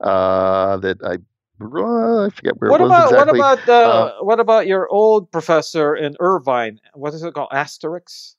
[0.00, 1.18] uh, that I
[1.62, 3.38] I forget where what it was about, exactly.
[3.38, 6.80] What about uh, what about your old professor in Irvine?
[6.94, 7.50] What is it called?
[7.52, 8.34] Asterix.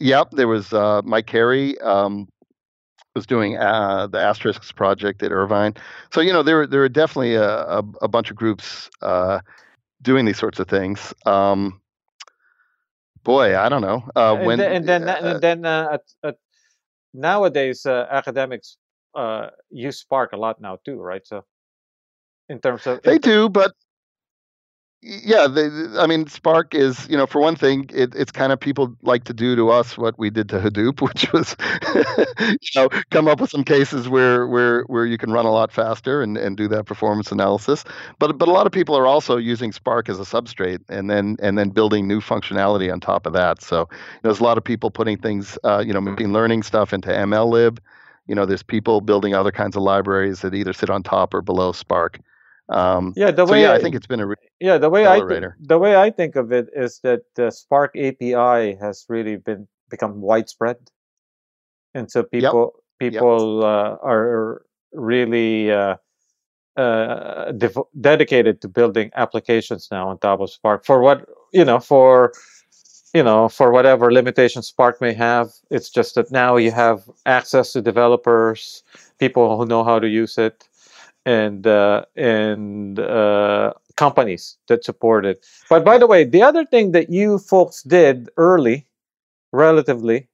[0.00, 1.78] Yep, there was uh, Mike Carey.
[1.80, 2.28] Um,
[3.14, 5.74] was doing uh, the Asterix project at Irvine.
[6.12, 9.40] So you know there there are definitely a, a, a bunch of groups uh,
[10.02, 11.14] doing these sorts of things.
[11.24, 11.80] Um,
[13.22, 14.58] boy, I don't know uh, and when.
[14.58, 16.36] Then, and then and then uh, at, at
[17.12, 18.76] nowadays uh, academics
[19.14, 21.26] uh, use Spark a lot now too, right?
[21.26, 21.44] So
[22.48, 23.72] in terms of they do, but
[25.06, 28.58] yeah, the, I mean, Spark is, you know, for one thing, it, it's kind of
[28.58, 31.54] people like to do to us what we did to Hadoop, which was,
[32.48, 35.70] you know, come up with some cases where where where you can run a lot
[35.70, 37.84] faster and, and do that performance analysis.
[38.18, 41.36] But but a lot of people are also using Spark as a substrate and then
[41.40, 43.60] and then building new functionality on top of that.
[43.60, 46.62] So you know, there's a lot of people putting things, uh, you know, machine learning
[46.62, 47.76] stuff into MLlib.
[48.26, 51.42] You know, there's people building other kinds of libraries that either sit on top or
[51.42, 52.20] below Spark.
[52.68, 54.88] Um, yeah, the so way yeah, I I, think it's been a re- yeah the
[54.88, 55.56] way I accelerator.
[55.60, 60.22] the way I think of it is that the Spark API has really been become
[60.22, 60.76] widespread,
[61.94, 65.96] and so people people uh, are really uh,
[66.76, 71.80] uh, dev- dedicated to building applications now on top of Spark for what you know
[71.80, 72.32] for
[73.12, 75.50] you know for whatever limitations Spark may have.
[75.70, 78.82] It's just that now you have access to developers,
[79.18, 80.66] people who know how to use it,
[81.26, 85.44] and uh, and uh, companies that support it.
[85.68, 88.86] But by the way, the other thing that you folks did early,
[89.52, 90.28] relatively,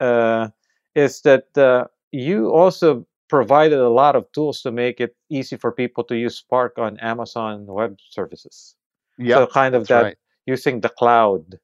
[0.00, 0.48] uh,
[0.94, 5.70] is that uh, you also provided a lot of tools to make it easy for
[5.70, 8.74] people to use Spark on Amazon Web Services.
[9.18, 10.16] So Yeah, kind of that right.
[10.46, 11.58] using the cloud.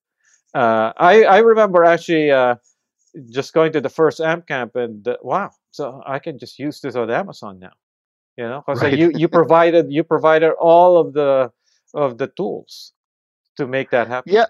[0.54, 2.56] Uh, I I remember actually uh,
[3.30, 6.96] just going to the first AMP camp and wow, so I can just use this
[6.96, 7.72] on Amazon now.
[8.36, 8.98] You know, because Right.
[8.98, 11.50] you you provided you provided all of the
[11.94, 12.92] of the tools
[13.56, 14.32] to make that happen.
[14.32, 14.46] Yeah,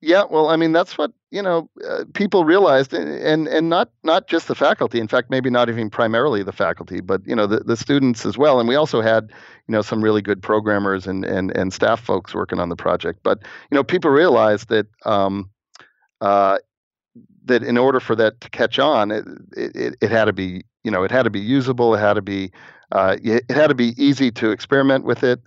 [0.00, 0.24] yeah.
[0.28, 1.70] Well, I mean, that's what you know.
[1.88, 4.98] Uh, people realized, and and and not not just the faculty.
[4.98, 8.36] In fact, maybe not even primarily the faculty, but you know, the, the students as
[8.36, 8.58] well.
[8.58, 9.30] And we also had
[9.68, 13.20] you know some really good programmers and and and staff folks working on the project.
[13.22, 13.38] But
[13.70, 14.86] you know, people realized that.
[15.06, 15.48] Um,
[16.20, 16.58] uh,
[17.44, 19.24] that in order for that to catch on, it,
[19.56, 21.92] it, it had to be, you know, it had to be usable.
[21.94, 22.52] It had to be,
[22.92, 25.40] uh, it had to be easy to experiment with it,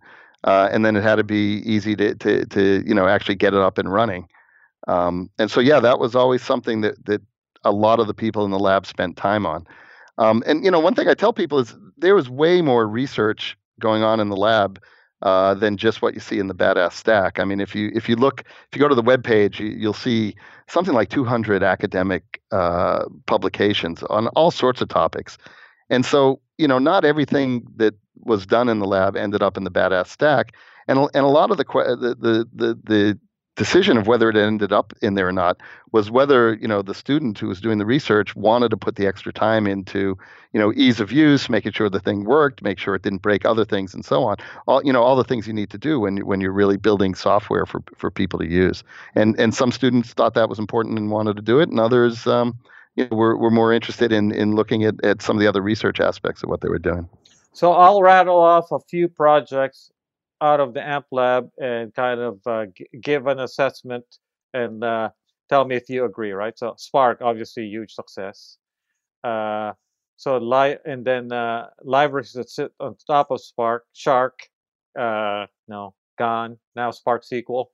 [0.44, 3.54] uh, and then it had to be easy to, to, to, you know, actually get
[3.54, 4.28] it up and running.
[4.88, 7.22] Um, and so, yeah, that was always something that that
[7.64, 9.66] a lot of the people in the lab spent time on.
[10.18, 13.58] Um, and you know, one thing I tell people is there was way more research
[13.80, 14.80] going on in the lab
[15.22, 17.40] uh, than just what you see in the badass stack.
[17.40, 19.68] I mean, if you if you look if you go to the web page, you,
[19.68, 20.36] you'll see
[20.68, 25.38] something like 200 academic uh, publications on all sorts of topics.
[25.90, 29.64] And so, you know, not everything that was done in the lab ended up in
[29.64, 30.54] the badass stack,
[30.88, 33.20] and and a lot of the the the the,
[33.56, 35.62] decision of whether it ended up in there or not
[35.94, 39.08] was whether you know the student who was doing the research wanted to put the
[39.08, 40.18] extra time into
[40.52, 43.46] you know ease of use making sure the thing worked make sure it didn't break
[43.46, 44.36] other things and so on.
[44.68, 47.16] All you know all the things you need to do when when you're really building
[47.16, 48.84] software for for people to use.
[49.16, 52.28] And and some students thought that was important and wanted to do it and others
[52.28, 52.60] um,
[52.96, 55.62] you know, were, were more interested in in looking at, at some of the other
[55.62, 57.10] research aspects of what they were doing
[57.54, 59.92] So I'll rattle off a few projects
[60.42, 64.06] out of the AMP lab and kind of uh, g- give an assessment
[64.54, 65.10] and uh,
[65.50, 66.58] tell me if you agree, right?
[66.58, 68.58] So Spark, obviously, huge success.
[69.24, 69.74] Uh,
[70.18, 74.40] so li- and then uh, libraries that sit on top of Spark, Shark,
[75.00, 76.58] uh, no, gone.
[76.76, 77.68] Now Spark SQL.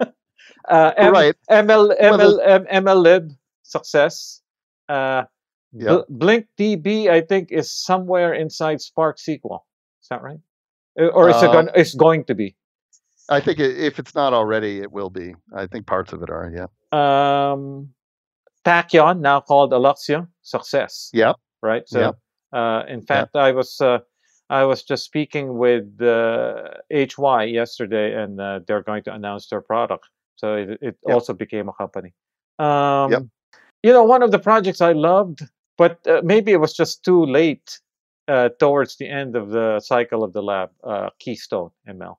[0.68, 4.42] uh, M- right ML, Well, ML, M- MLlib, success.
[4.88, 5.24] Uh,
[5.72, 9.60] yeah Bl- Blink DB, I think, is somewhere inside Spark SQL.
[10.02, 10.38] Is that right?
[11.00, 11.68] Uh, Or is it Um, going?
[11.74, 12.54] It's going to be.
[13.30, 16.28] i think i if it's not already it will be i think parts of it
[16.30, 17.88] are yeah Um,
[18.64, 21.10] Tachyon, now called Alluxio, success.
[21.12, 21.36] Yep.
[21.62, 21.88] Right.
[21.88, 22.14] So, Yep.
[22.52, 23.98] uh, in fact, I was uh,
[24.50, 29.60] I was just speaking with uh, HY yesterday, and uh, they're going to announce their
[29.60, 30.04] product.
[30.36, 31.14] So it, it Yep.
[31.14, 32.12] also became a company.
[32.58, 33.30] Um,
[33.84, 35.42] You know, one of the projects I loved,
[35.76, 37.78] but uh, maybe it was just too late
[38.28, 40.70] uh, towards the end of the cycle of the lab.
[40.82, 42.16] Uh, Keystone ML.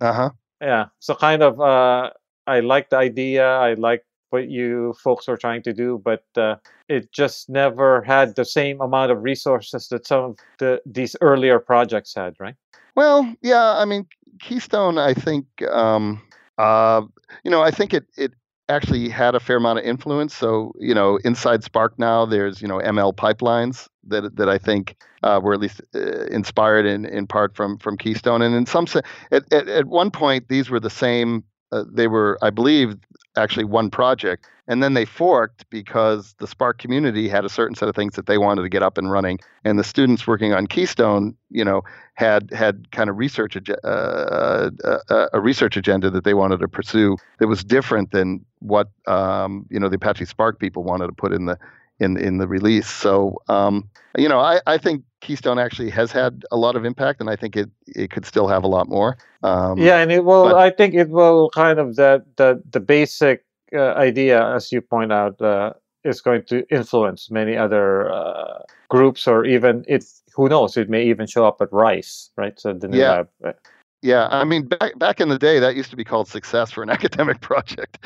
[0.00, 0.86] uh-huh Yeah.
[1.00, 2.10] So kind of, uh,
[2.46, 3.44] I like the idea.
[3.44, 6.54] I like what you folks were trying to do, but uh,
[6.88, 11.58] it just never had the same amount of resources that some of the these earlier
[11.58, 12.54] projects had, right?
[12.94, 14.06] Well, yeah, I mean,
[14.38, 16.22] Keystone, I think, um,
[16.58, 17.02] uh,
[17.42, 18.32] you know, I think it it
[18.68, 20.34] actually had a fair amount of influence.
[20.34, 24.96] So, you know, inside Spark now, there's you know ML pipelines that that I think
[25.22, 28.86] uh, were at least uh, inspired in in part from from Keystone, and in some
[28.86, 31.44] sense, at, at at one point, these were the same.
[31.70, 32.96] Uh, they were, I believe,
[33.36, 37.88] actually one project, and then they forked because the Spark community had a certain set
[37.88, 40.66] of things that they wanted to get up and running, and the students working on
[40.66, 41.82] Keystone, you know,
[42.14, 44.70] had had kind of research ag- uh,
[45.08, 49.66] a, a research agenda that they wanted to pursue that was different than what um,
[49.70, 51.58] you know the Apache Spark people wanted to put in the
[52.00, 52.88] in in the release.
[52.88, 57.20] So um, you know, I, I think Keystone actually has had a lot of impact,
[57.20, 59.16] and I think it it could still have a lot more.
[59.42, 60.44] Um, yeah, and it will.
[60.44, 64.80] But, I think it will kind of that the the basic uh, idea, as you
[64.80, 65.72] point out, uh,
[66.04, 70.04] is going to influence many other uh, groups, or even it.
[70.34, 70.76] Who knows?
[70.76, 72.58] It may even show up at Rise, right?
[72.58, 73.10] So the yeah.
[73.10, 73.56] Lab, right?
[74.02, 76.82] Yeah, I mean, back back in the day, that used to be called success for
[76.82, 77.98] an academic project.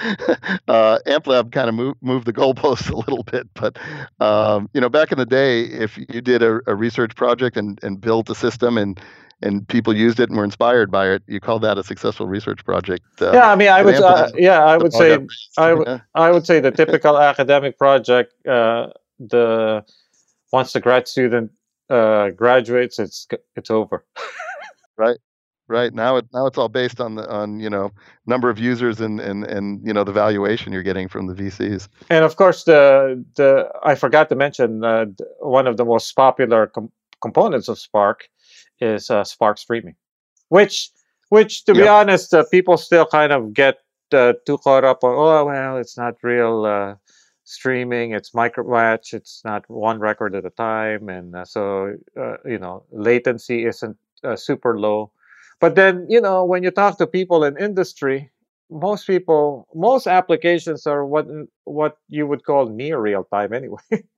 [0.69, 3.79] uh, AmpLab kind of moved moved the goalposts a little bit, but
[4.21, 7.81] um, you know, back in the day, if you did a, a research project and
[7.83, 9.01] and built a system and
[9.43, 12.63] and people used it and were inspired by it, you call that a successful research
[12.65, 13.05] project.
[13.21, 15.19] Uh, yeah, I mean, I would, uh, yeah, I would say,
[15.59, 16.01] I would, yeah.
[16.15, 19.85] I would say the typical academic project, uh, the
[20.53, 21.53] once the grad student
[21.89, 24.05] uh, graduates, it's it's over.
[24.99, 25.19] right
[25.68, 27.92] right now it now it's all based on the on you know
[28.26, 31.88] number of users and and and you know the valuation you're getting from the VCs.
[32.11, 35.07] And of course, the the I forgot to mention uh,
[35.40, 38.29] one of the most popular com- components of Spark
[38.81, 39.96] is uh, Spark streaming,
[40.48, 40.90] which
[41.29, 41.85] which to yep.
[41.85, 43.79] be honest, uh, people still kind of get
[44.12, 45.14] uh, too caught up on.
[45.14, 46.94] Oh well, it's not real uh,
[47.46, 52.37] streaming it's micro batch it's not one record at a time and uh, so uh,
[52.44, 55.12] you know latency isn't uh, super low
[55.61, 58.31] but then, you know, when you talk to people in industry,
[58.71, 61.27] most people, most applications are what
[61.64, 63.83] what you would call near real time anyway.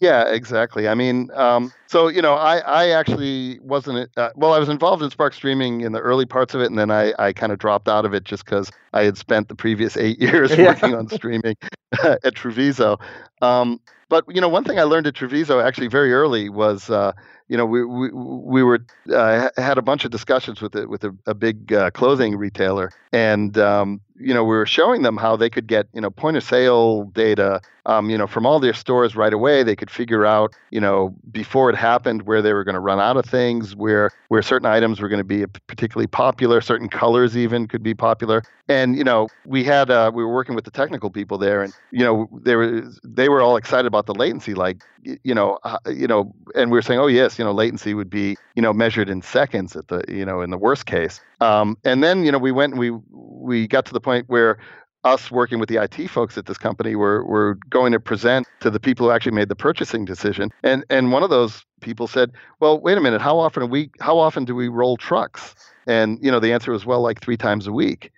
[0.00, 0.88] Yeah, exactly.
[0.88, 4.54] I mean, um, so you know, I I actually wasn't uh, well.
[4.54, 7.12] I was involved in Spark Streaming in the early parts of it, and then I
[7.18, 10.18] I kind of dropped out of it just because I had spent the previous eight
[10.22, 10.68] years yeah.
[10.68, 11.56] working on streaming
[12.02, 12.98] at Truviso.
[13.42, 17.12] Um, but you know, one thing I learned at Truviso actually very early was uh,
[17.50, 18.78] you know, we we, we were
[19.12, 22.90] uh, had a bunch of discussions with it with a, a big uh, clothing retailer,
[23.12, 26.36] and um, you know, we were showing them how they could get you know point
[26.36, 29.62] of sale data, um, you know, from all their stores right away.
[29.62, 33.00] They could figure out, you know, before it happened where they were going to run
[33.00, 37.36] out of things, where where certain items were going to be particularly popular, certain colors
[37.36, 38.42] even could be popular.
[38.68, 41.72] And you know, we had uh, we were working with the technical people there, and
[41.90, 45.78] you know, they were they were all excited about the latency, like you know, uh,
[45.86, 48.72] you know, and we were saying, oh yes, you know, latency would be you know
[48.72, 51.20] measured in seconds at the you know in the worst case.
[51.40, 52.90] Um, and then you know we went and we
[53.40, 54.58] we got to the point where
[55.04, 58.70] us working with the IT folks at this company were were going to present to
[58.70, 60.50] the people who actually made the purchasing decision.
[60.62, 63.20] And and one of those people said, "Well, wait a minute.
[63.20, 65.54] How often we how often do we roll trucks?"
[65.86, 68.12] And you know the answer was well like three times a week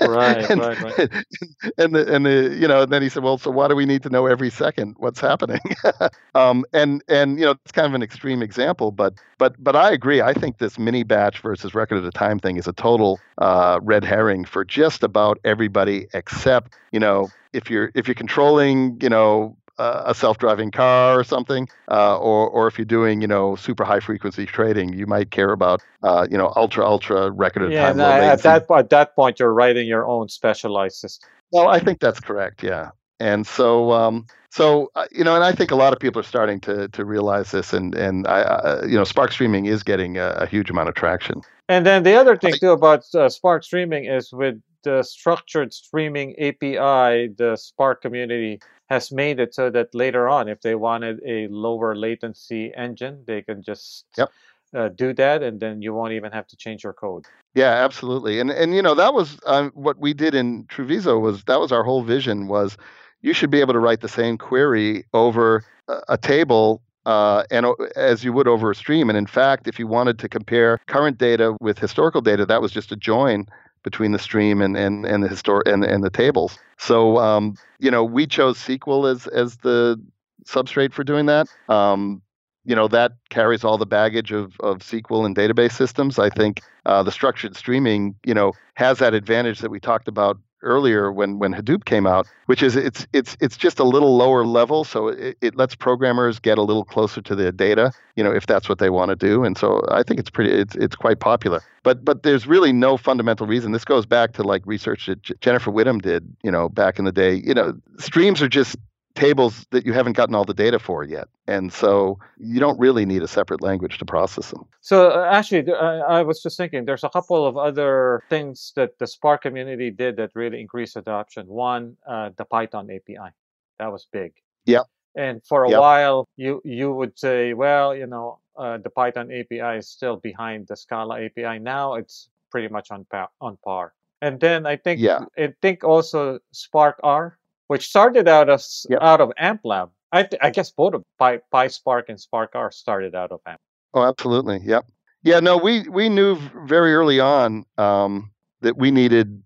[0.00, 1.10] right, and, right, right.
[1.78, 3.86] And the and the you know, and then he said, well, so why do we
[3.86, 5.60] need to know every second what's happening?
[6.34, 9.92] um, and and you know, it's kind of an extreme example, but but but I
[9.92, 10.20] agree.
[10.20, 13.80] I think this mini batch versus record at a time thing is a total uh,
[13.82, 19.08] red herring for just about everybody, except you know, if you're if you're controlling, you
[19.08, 23.84] know, a self-driving car or something, uh, or or if you're doing you know super
[23.84, 27.98] high frequency trading, you might care about uh, you know ultra ultra record yeah, time.
[27.98, 31.28] Yeah, at that at that point, you're writing your own specialized system.
[31.52, 32.62] Well, I think that's correct.
[32.62, 36.20] Yeah, and so um, so uh, you know, and I think a lot of people
[36.20, 39.82] are starting to to realize this, and and I, uh, you know, Spark streaming is
[39.82, 41.42] getting a, a, huge amount of traction.
[41.68, 46.34] And then the other thing too about uh, Spark streaming is with the structured streaming
[46.38, 48.60] API, the Spark community
[48.94, 53.42] has made it so that later on, if they wanted a lower latency engine, they
[53.42, 54.30] can just yep.
[54.72, 57.24] uh, do that, and then you won't even have to change your code.
[57.54, 58.40] Yeah, absolutely.
[58.40, 61.72] And and you know that was um, what we did in Truviso was that was
[61.72, 62.76] our whole vision was
[63.22, 67.66] you should be able to write the same query over a, a table uh, and
[67.96, 69.08] as you would over a stream.
[69.10, 72.72] And in fact, if you wanted to compare current data with historical data, that was
[72.72, 73.46] just a join
[73.84, 76.58] between the stream and and and the histor- and and the tables.
[76.78, 80.02] So um, you know, we chose SQL as as the
[80.44, 81.46] substrate for doing that.
[81.68, 82.20] Um,
[82.64, 86.18] you know that carries all the baggage of, of SQL and database systems.
[86.18, 90.38] I think uh, the structured streaming, you know, has that advantage that we talked about
[90.64, 94.44] earlier when when Hadoop came out, which is it's it's it's just a little lower
[94.44, 98.32] level, so it, it lets programmers get a little closer to the data, you know,
[98.32, 99.44] if that's what they want to do.
[99.44, 101.62] And so I think it's pretty it's it's quite popular.
[101.82, 103.72] But but there's really no fundamental reason.
[103.72, 107.04] This goes back to like research that J- Jennifer Widom did, you know, back in
[107.04, 107.34] the day.
[107.34, 108.76] You know, streams are just
[109.14, 111.28] tables that you haven't gotten all the data for yet.
[111.46, 114.64] And so you don't really need a separate language to process them.
[114.80, 118.98] So uh, actually, I, I was just thinking there's a couple of other things that
[118.98, 121.46] the Spark community did that really increased adoption.
[121.46, 123.30] One, uh, the Python API.
[123.78, 124.32] That was big.
[124.64, 124.82] Yeah.
[125.16, 125.80] And for a yep.
[125.80, 130.66] while, you you would say, well, you know, uh, the Python API is still behind
[130.66, 131.60] the Scala API.
[131.60, 133.28] Now it's pretty much on par.
[133.40, 133.92] On par.
[134.22, 135.24] And then I think yeah.
[135.38, 137.38] I think also Spark R
[137.68, 139.00] which started out of yep.
[139.02, 139.90] out of AmpLab.
[140.12, 143.60] I, th- I guess both of Pi, PySpark and SparkR started out of AMP.
[143.94, 144.60] Oh, absolutely.
[144.64, 144.86] Yep.
[145.22, 145.40] Yeah.
[145.40, 146.36] No, we we knew
[146.66, 149.42] very early on um, that we needed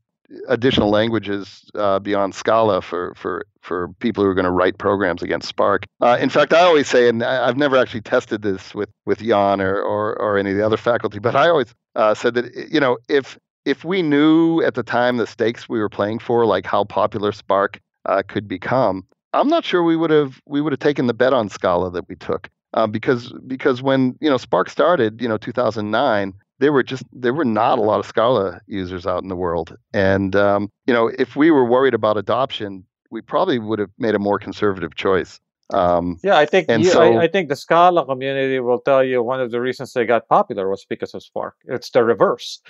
[0.49, 5.23] additional languages uh, beyond Scala for for for people who are going to write programs
[5.23, 5.85] against Spark.
[6.01, 9.61] Uh, in fact, I always say, and I've never actually tested this with with Ion
[9.61, 12.81] or or, or any of the other faculty, but I always uh, said that you
[12.81, 16.67] know if if we knew at the time the stakes we were playing for, like
[16.67, 20.81] how popular Spark uh, could become, I'm not sure we would have we would have
[20.81, 22.51] taken the bet on Scala that we took.
[22.75, 27.33] Uh, because because when you know Spark started, you know 2009, there were just there
[27.33, 31.09] were not a lot of Scala users out in the world, and um, you know
[31.19, 35.41] if we were worried about adoption, we probably would have made a more conservative choice.
[35.71, 39.23] Um, yeah, I think you, so, I, I, think the Scala community will tell you
[39.23, 41.57] one of the reasons they got popular was because of Spark.
[41.65, 42.61] It's the reverse.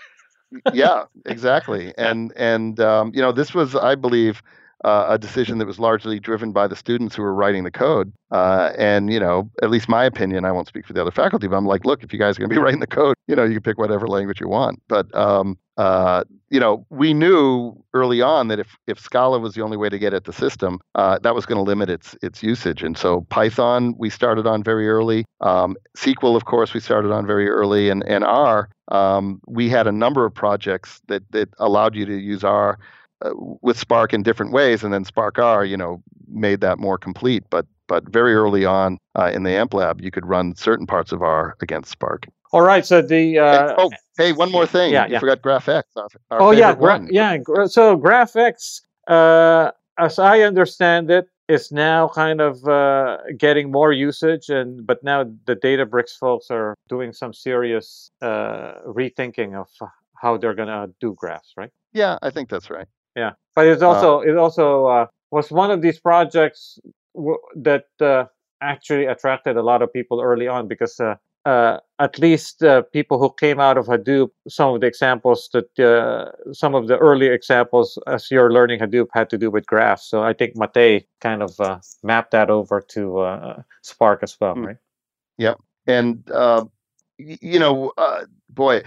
[0.72, 4.42] yeah, exactly, and and um, you know this was, I believe,
[4.84, 8.12] uh, a decision that was largely driven by the students who were writing the code.
[8.30, 11.48] Uh, and, you know, at least my opinion, I won't speak for the other faculty,
[11.48, 13.34] but I'm like, look, if you guys are going to be writing the code, you
[13.34, 14.80] know, you can pick whatever language you want.
[14.88, 19.62] But, um, uh, you know, we knew early on that if, if Scala was the
[19.62, 22.42] only way to get at the system, uh, that was going to limit its its
[22.42, 22.82] usage.
[22.82, 25.24] And so Python we started on very early.
[25.40, 28.70] Um, SQL, of course, we started on very early, and and R.
[28.88, 32.78] Um, we had a number of projects that that allowed you to use R
[33.22, 36.98] uh, with Spark in different ways, and then Spark R, you know, made that more
[36.98, 37.44] complete.
[37.50, 41.10] But but very early on uh, in the AMP lab, you could run certain parts
[41.10, 42.26] of R against Spark.
[42.52, 42.84] All right.
[42.86, 44.92] So the uh, oh hey, one more thing.
[44.92, 45.18] Yeah, you yeah.
[45.18, 45.82] forgot GraphX.
[45.96, 47.38] Our, our oh yeah, Gra- yeah.
[47.66, 54.48] So GraphX, uh, as I understand it, is now kind of uh, getting more usage,
[54.48, 59.68] and but now the Databricks folks are doing some serious uh, rethinking of
[60.14, 61.70] how they're gonna do graphs, right?
[61.92, 62.86] Yeah, I think that's right.
[63.18, 66.78] Yeah, but it's uh also it also uh, was one of these projects
[67.14, 68.24] w- that uh,
[68.60, 73.18] actually attracted a lot of people early on because uh, uh, at least uh, people
[73.18, 77.26] who came out of Hadoop, some of the examples that uh, some of the early
[77.26, 80.08] examples as you're learning Hadoop had to do with graphs.
[80.08, 84.54] So I think Matei kind of uh, mapped that over to uh, Spark as well,
[84.54, 84.66] mm.
[84.66, 84.76] right?
[85.38, 85.58] Yep.
[85.86, 86.64] And uh,
[87.18, 87.92] you know,
[88.50, 88.82] boy,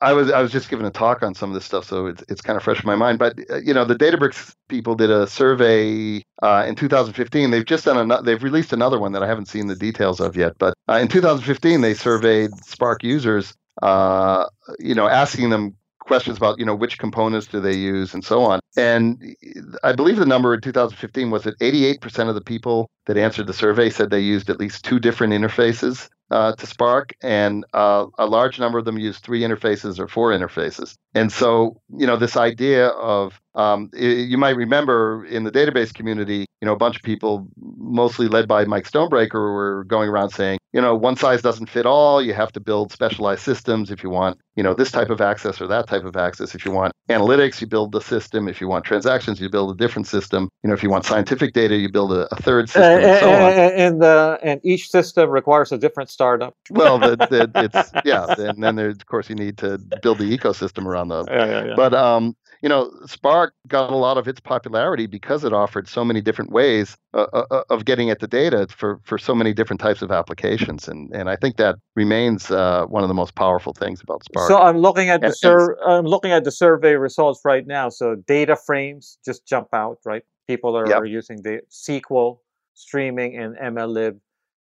[0.00, 2.24] I was I was just giving a talk on some of this stuff, so it's
[2.28, 3.18] it's kind of fresh in my mind.
[3.18, 7.50] But uh, you know, the Databricks people did a survey uh, in 2015.
[7.50, 8.22] They've just done another.
[8.22, 10.54] They've released another one that I haven't seen the details of yet.
[10.58, 13.54] But uh, in 2015, they surveyed Spark users.
[13.82, 14.46] Uh,
[14.78, 18.42] you know, asking them questions about you know which components do they use and so
[18.42, 18.58] on.
[18.76, 19.36] And
[19.84, 23.52] I believe the number in 2015 was that 88% of the people that answered the
[23.52, 28.26] survey said they used at least two different interfaces uh, to Spark, and uh, a
[28.26, 30.96] large number of them use three interfaces or four interfaces.
[31.14, 36.46] And so, you know, this idea of um, you might remember in the database community,
[36.60, 40.58] you know, a bunch of people, mostly led by Mike Stonebraker, were going around saying,
[40.72, 42.22] you know, one size doesn't fit all.
[42.22, 45.60] You have to build specialized systems if you want, you know, this type of access
[45.60, 46.54] or that type of access.
[46.54, 48.46] If you want analytics, you build the system.
[48.46, 50.48] If you want transactions, you build a different system.
[50.62, 53.20] You know, if you want scientific data, you build a, a third system, and, and
[53.20, 53.52] so on.
[53.52, 56.54] And, uh, and each system requires a different startup.
[56.70, 60.36] well, the, the, it's yeah, and then there, of course you need to build the
[60.36, 61.24] ecosystem around the.
[61.24, 61.74] Yeah, yeah, yeah.
[61.74, 66.04] But um, you know, Spark got a lot of its popularity because it offered so
[66.04, 69.54] many different ways uh, uh, uh, of getting at the data for, for so many
[69.54, 73.34] different types of applications, and and I think that remains uh, one of the most
[73.34, 74.48] powerful things about Spark.
[74.48, 77.88] So I'm looking at the sur- I'm looking at the survey results right now.
[77.88, 80.22] So data frames just jump out, right?
[80.46, 81.00] People are, yep.
[81.00, 82.40] are using the SQL
[82.74, 84.18] streaming and MLlib,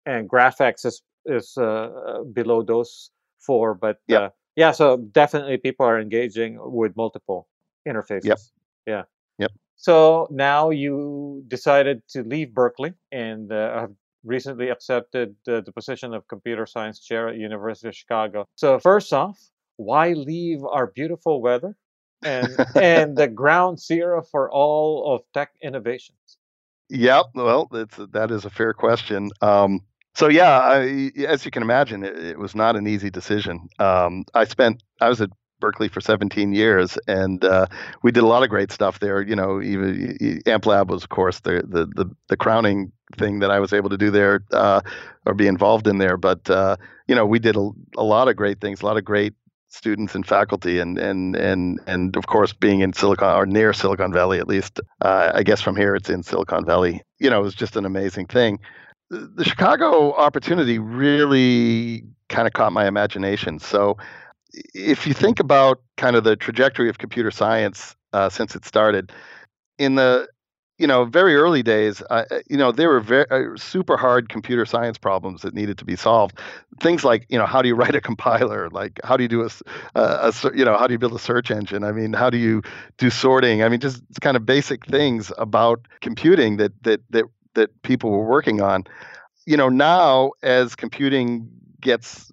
[0.07, 5.87] and GraphX is is uh, below those four, but yeah, Uh, yeah, so definitely people
[5.87, 7.49] are engaging with multiple
[7.89, 8.25] interfaces.
[8.25, 8.39] Yep.
[8.87, 9.03] Yeah.
[9.39, 9.53] Yep.
[9.77, 13.93] So now you decided to leave Berkeley and uh, have
[14.25, 18.47] recently accepted uh, the position of computer science chair at University of Chicago.
[18.55, 19.39] So first off,
[19.77, 21.77] why leave our beautiful weather
[22.23, 26.39] and and the ground zero for all of tech innovations?
[26.91, 27.27] Yep.
[27.35, 29.31] Well, that's that is a fair question.
[29.41, 29.81] Um,
[30.15, 33.69] so yeah, I, as you can imagine, it, it, was not an easy decision.
[33.79, 37.67] Um, I spent I was at Berkeley for 17 years, and uh,
[38.03, 39.23] we did a lot of great stuff there.
[39.23, 43.61] You know, even AmpLab was, of course, the the the, the crowning thing that I
[43.61, 44.81] was able to do there uh,
[45.25, 46.17] or be involved in there.
[46.17, 49.05] But uh, you know, we did a, a lot of great things, a lot of
[49.05, 49.35] great
[49.69, 54.13] students and faculty, and and and and of course, being in Silicon or near Silicon
[54.13, 57.03] Valley, at least, uh, I guess from here it's in Silicon Valley.
[57.19, 58.59] You know, it was just an amazing thing.
[59.13, 63.59] The Chicago opportunity really kind of caught my imagination.
[63.59, 63.99] So
[64.75, 69.13] if you think about kind of the trajectory of computer science uh, since it started,
[69.79, 70.29] in the
[70.79, 74.65] you know, very early days, uh, you know, there were very uh, super hard computer
[74.65, 76.39] science problems that needed to be solved.
[76.81, 78.71] Things like, you know, how do you write a compiler?
[78.71, 79.51] Like, how do you do a,
[79.95, 81.85] a, a you know, how do you build a search engine?
[81.85, 82.63] I mean, how do you
[82.97, 83.63] do sorting?
[83.63, 88.25] I mean, just kind of basic things about computing that that that that people were
[88.25, 88.85] working on.
[89.47, 91.49] You know, now as computing
[91.81, 92.31] gets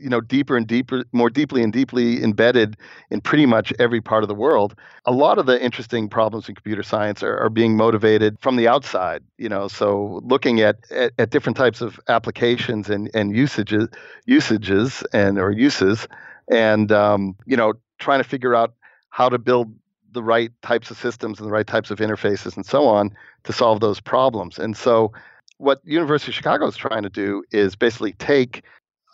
[0.00, 2.76] you know deeper and deeper more deeply and deeply embedded
[3.10, 4.74] in pretty much every part of the world
[5.06, 8.68] a lot of the interesting problems in computer science are, are being motivated from the
[8.68, 13.88] outside you know so looking at, at, at different types of applications and, and usages
[14.26, 16.06] usages and or uses
[16.50, 18.74] and um, you know trying to figure out
[19.10, 19.74] how to build
[20.18, 23.14] the right types of systems and the right types of interfaces and so on
[23.44, 25.12] to solve those problems and so
[25.58, 28.62] what University of Chicago is trying to do is basically take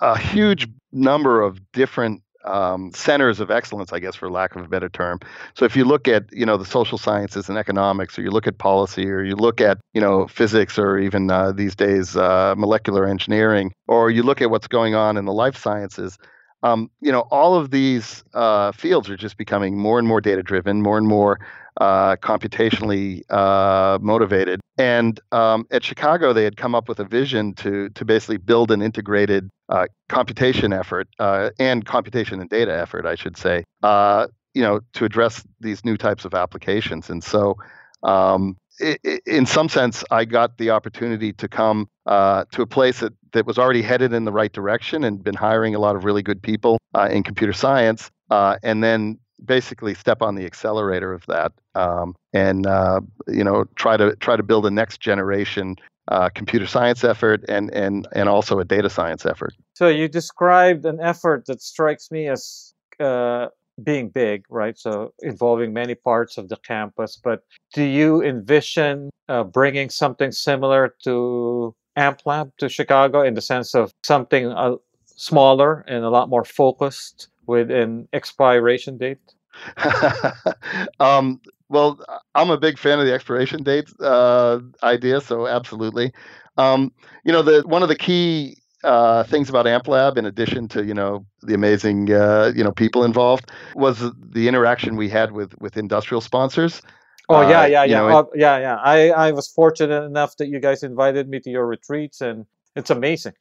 [0.00, 4.68] a huge number of different um, centers of excellence, I guess, for lack of a
[4.68, 5.20] better term.
[5.55, 8.46] So if you look at, you know, the social sciences and economics, or you look
[8.46, 12.55] at policy, or you look at, you know, physics, or even uh, these days uh,
[12.57, 16.18] molecular engineering, or you look at what's going on in the life sciences,
[16.64, 20.42] um, you know, all of these uh, fields are just becoming more and more data
[20.42, 21.38] driven, more and more
[21.80, 24.60] uh, computationally uh, motivated.
[24.78, 28.70] And um, at Chicago, they had come up with a vision to to basically build
[28.70, 34.26] an integrated uh, computation effort uh, and computation and data effort, I should say, uh,
[34.54, 37.10] you know, to address these new types of applications.
[37.10, 37.56] And so,
[38.02, 43.12] um, in some sense, I got the opportunity to come uh, to a place that,
[43.33, 46.22] that was already headed in the right direction and been hiring a lot of really
[46.22, 46.79] good people
[47.11, 48.11] in computer science.
[48.31, 53.97] and then basically step on the accelerator of that um, and uh, you know try
[53.97, 55.77] to try to build a next generation
[56.09, 59.55] uh, computer science effort and and and also a data science effort.
[59.75, 63.47] So you described an effort that strikes me as uh,
[63.83, 64.79] being big, right?
[64.79, 67.20] So involving many parts of the campus.
[67.22, 67.41] But
[67.72, 73.93] do you envision uh, bringing something similar to AmpLab to Chicago in the sense of
[74.05, 77.29] something uh, smaller and a lot more focused?
[77.47, 79.18] with an expiration date?
[81.01, 81.99] um, well,
[82.35, 86.12] I'm a big fan of the expiration date uh, idea, so absolutely.
[86.57, 86.93] Um,
[87.25, 90.95] you know, the one of the key uh, things about AmpLab, in addition to you
[90.95, 95.76] know the amazing uh, you know people involved, was the interaction we had with with
[95.76, 96.82] industrial sponsors.
[97.28, 98.76] Oh yeah, uh, yeah, yeah, know, oh, yeah, yeah.
[98.76, 102.91] I I was fortunate enough that you guys invited me to your retreats, and it's
[102.91, 103.32] amazing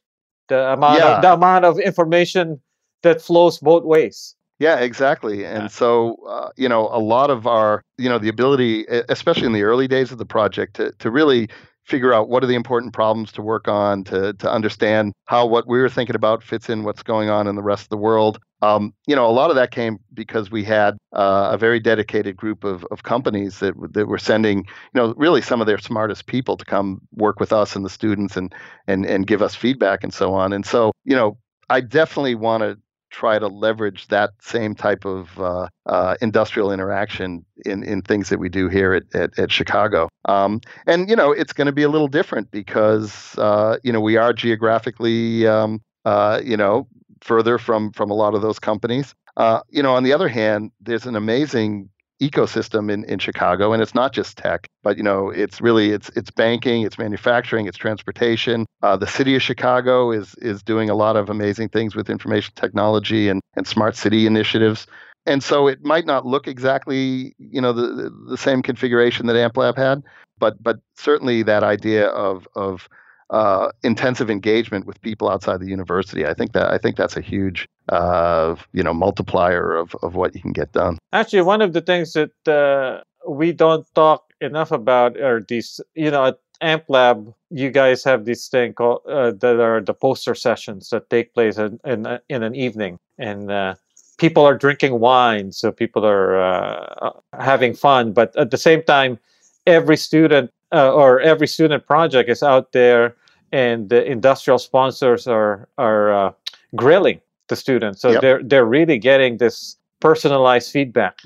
[0.48, 1.16] the amount yeah.
[1.16, 2.62] of, the amount of information
[3.02, 4.36] that flows both ways.
[4.60, 5.46] Yeah, exactly.
[5.46, 5.68] And yeah.
[5.68, 9.64] so, uh, you know, a lot of our, you know, the ability, especially in the
[9.64, 11.50] early days of the project, to, to really
[11.86, 15.68] figure out what are the important problems to work on, to, to understand how what
[15.68, 18.40] we were thinking about fits in what's going on in the rest of the world.
[18.62, 22.38] Um, you know, a lot of that came because we had uh, a very dedicated
[22.38, 24.64] group of, of companies that, that were sending, you
[24.96, 28.38] know, really some of their smartest people to come work with us and the students
[28.38, 28.56] and,
[28.88, 30.54] and, and give us feedback and so on.
[30.54, 31.38] And so, you know,
[31.70, 32.78] I definitely want to
[33.14, 38.40] try to leverage that same type of uh, uh, industrial interaction in, in things that
[38.40, 40.10] we do here at, at, at Chicago.
[40.26, 44.02] Um, and, you know, it's going to be a little different because, uh, you know,
[44.02, 46.88] we are geographically, um, uh, you know,
[47.22, 49.14] further from, from a lot of those companies.
[49.38, 51.90] Uh, you know, on the other hand, there's an amazing
[52.30, 56.10] ecosystem in, in Chicago, and it's not just tech, but you know, it's really it's
[56.10, 58.66] it's banking, it's manufacturing, it's transportation.
[58.82, 62.54] Uh, the city of Chicago is is doing a lot of amazing things with information
[62.56, 64.88] technology and and smart city initiatives.
[65.26, 69.78] And so it might not look exactly, you know, the the same configuration that AmpLab
[69.78, 70.04] had,
[70.40, 72.88] but but certainly that idea of of
[73.30, 76.26] uh, intensive engagement with people outside the university.
[76.26, 80.36] I think that I think that's a huge uh, you know multiplier of, of what
[80.36, 80.98] you can get done.
[81.12, 85.80] Actually, one of the things that uh, we don't talk enough about are these.
[85.96, 90.36] You know, at AmpLab, you guys have this thing called uh, that are the poster
[90.36, 93.76] sessions that take place in in, in an evening, and uh,
[94.18, 98.14] people are drinking wine, so people are uh, having fun.
[98.14, 99.20] But at the same time,
[99.66, 103.16] every student or every student project is out there
[103.52, 106.32] and the industrial sponsors are are uh,
[106.76, 108.02] grilling the students.
[108.02, 108.22] So yep.
[108.22, 111.22] they're they're really getting this personalized feedback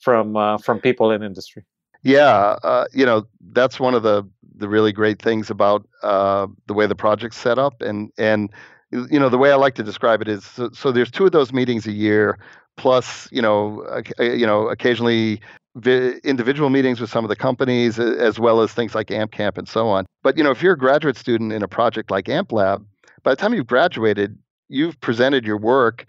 [0.00, 1.64] from uh, from people in industry.
[2.02, 4.26] Yeah uh, you know that's one of the
[4.56, 7.82] the really great things about uh, the way the project's set up.
[7.82, 8.50] And and
[8.90, 11.32] you know the way i like to describe it is so, so there's two of
[11.32, 12.38] those meetings a year
[12.78, 13.84] plus you know
[14.18, 15.40] you know occasionally
[15.86, 19.68] individual meetings with some of the companies, as well as things like AMP Camp and
[19.68, 20.06] so on.
[20.22, 22.84] But you know, if you're a graduate student in a project like AMP Lab,
[23.22, 26.06] by the time you've graduated, you've presented your work,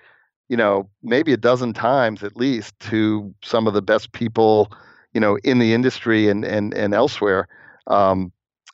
[0.48, 4.72] you know, maybe a dozen times at least to some of the best people,
[5.14, 7.48] you know, in the industry and and and elsewhere.
[7.88, 8.32] Um,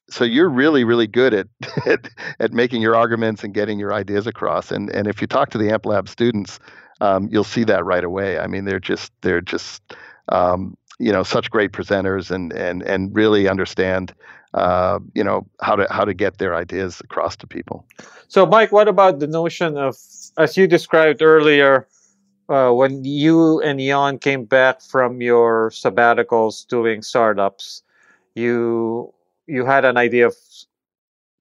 [0.09, 1.47] so you're really really good at,
[1.85, 4.71] at, at making your arguments and getting your ideas across.
[4.71, 6.59] And and if you talk to the amp lab students,
[7.01, 8.39] um, you'll see that right away.
[8.39, 9.81] I mean, they're just they're just
[10.29, 14.13] um, you know such great presenters and and and really understand
[14.53, 17.85] uh, you know how to how to get their ideas across to people.
[18.27, 19.97] So, Mike, what about the notion of,
[20.37, 21.87] as you described earlier,
[22.49, 27.83] uh, when you and Ion came back from your sabbaticals doing startups,
[28.33, 29.13] you
[29.47, 30.35] you had an idea of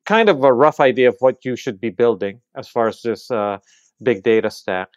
[0.04, 3.30] kind of a rough idea of what you should be building as far as this
[3.30, 3.58] uh,
[4.02, 4.88] big data stack.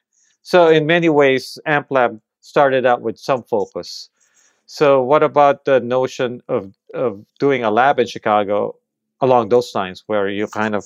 [0.41, 4.09] So, in many ways, AmpLab started out with some focus.
[4.67, 8.75] So, what about the notion of of doing a lab in Chicago
[9.21, 10.85] along those lines, where you kind of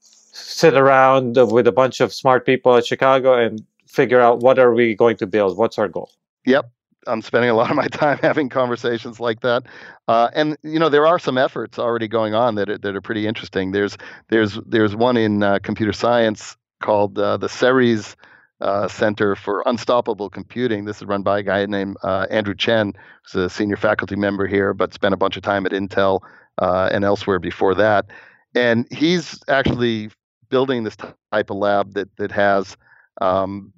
[0.00, 4.72] sit around with a bunch of smart people at Chicago and figure out what are
[4.72, 5.58] we going to build?
[5.58, 6.10] What's our goal?
[6.46, 6.70] Yep.
[7.06, 9.64] I'm spending a lot of my time having conversations like that,
[10.08, 13.02] uh, and you know there are some efforts already going on that are, that are
[13.02, 13.72] pretty interesting.
[13.72, 13.98] There's
[14.28, 18.16] there's there's one in uh, computer science called uh, the Ceres
[18.60, 20.84] uh, Center for Unstoppable Computing.
[20.84, 24.46] This is run by a guy named uh, Andrew Chien, who's a senior faculty member
[24.46, 26.20] here, but spent a bunch of time at Intel
[26.58, 28.06] uh, and elsewhere before that.
[28.54, 30.10] And he's actually
[30.48, 32.76] building this type of lab that that has
[33.20, 33.72] um,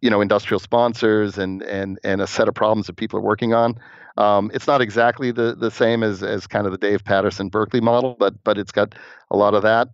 [0.00, 3.54] you know industrial sponsors and and and a set of problems that people are working
[3.54, 3.78] on.
[4.18, 7.80] Um, it's not exactly the the same as as kind of the Dave Patterson Berkeley
[7.80, 8.94] model, but but it's got
[9.30, 9.88] a lot of that.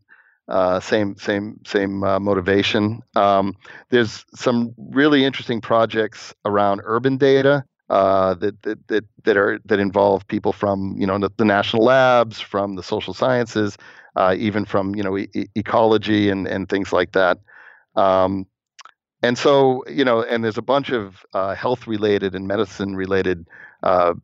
[0.48, 3.02] Uh, same same same uh, motivation.
[3.16, 3.54] Um,
[3.90, 9.78] there's some really interesting projects around urban data uh, that, that that that are that
[9.78, 13.76] involve people from you know the, the national labs, from the social sciences,
[14.16, 17.38] uh, even from you know e- ecology and and things like that.
[17.94, 18.46] Um,
[19.22, 23.46] and so you know, and there's a bunch of uh, health related and medicine related
[23.82, 24.14] uh,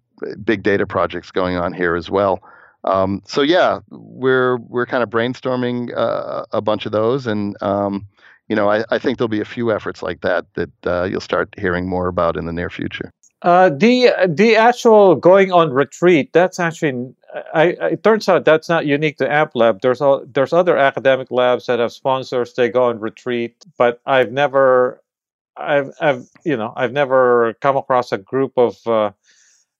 [0.44, 2.40] big data projects going on here as well.
[2.84, 8.06] Um, so yeah, we're we're kind of brainstorming uh, a bunch of those, and um,
[8.48, 11.22] you know, I, I, think there'll be a few efforts like that that uh, you'll
[11.22, 13.10] start hearing more about in the near future.
[13.40, 17.14] Uh, the the actual going on retreat that's actually
[17.52, 19.80] I, it turns out that's not unique to AmpLab.
[19.80, 22.54] There's all, there's other academic labs that have sponsors.
[22.54, 25.02] They go on retreat, but I've never
[25.56, 29.10] I've I've you know I've never come across a group of uh,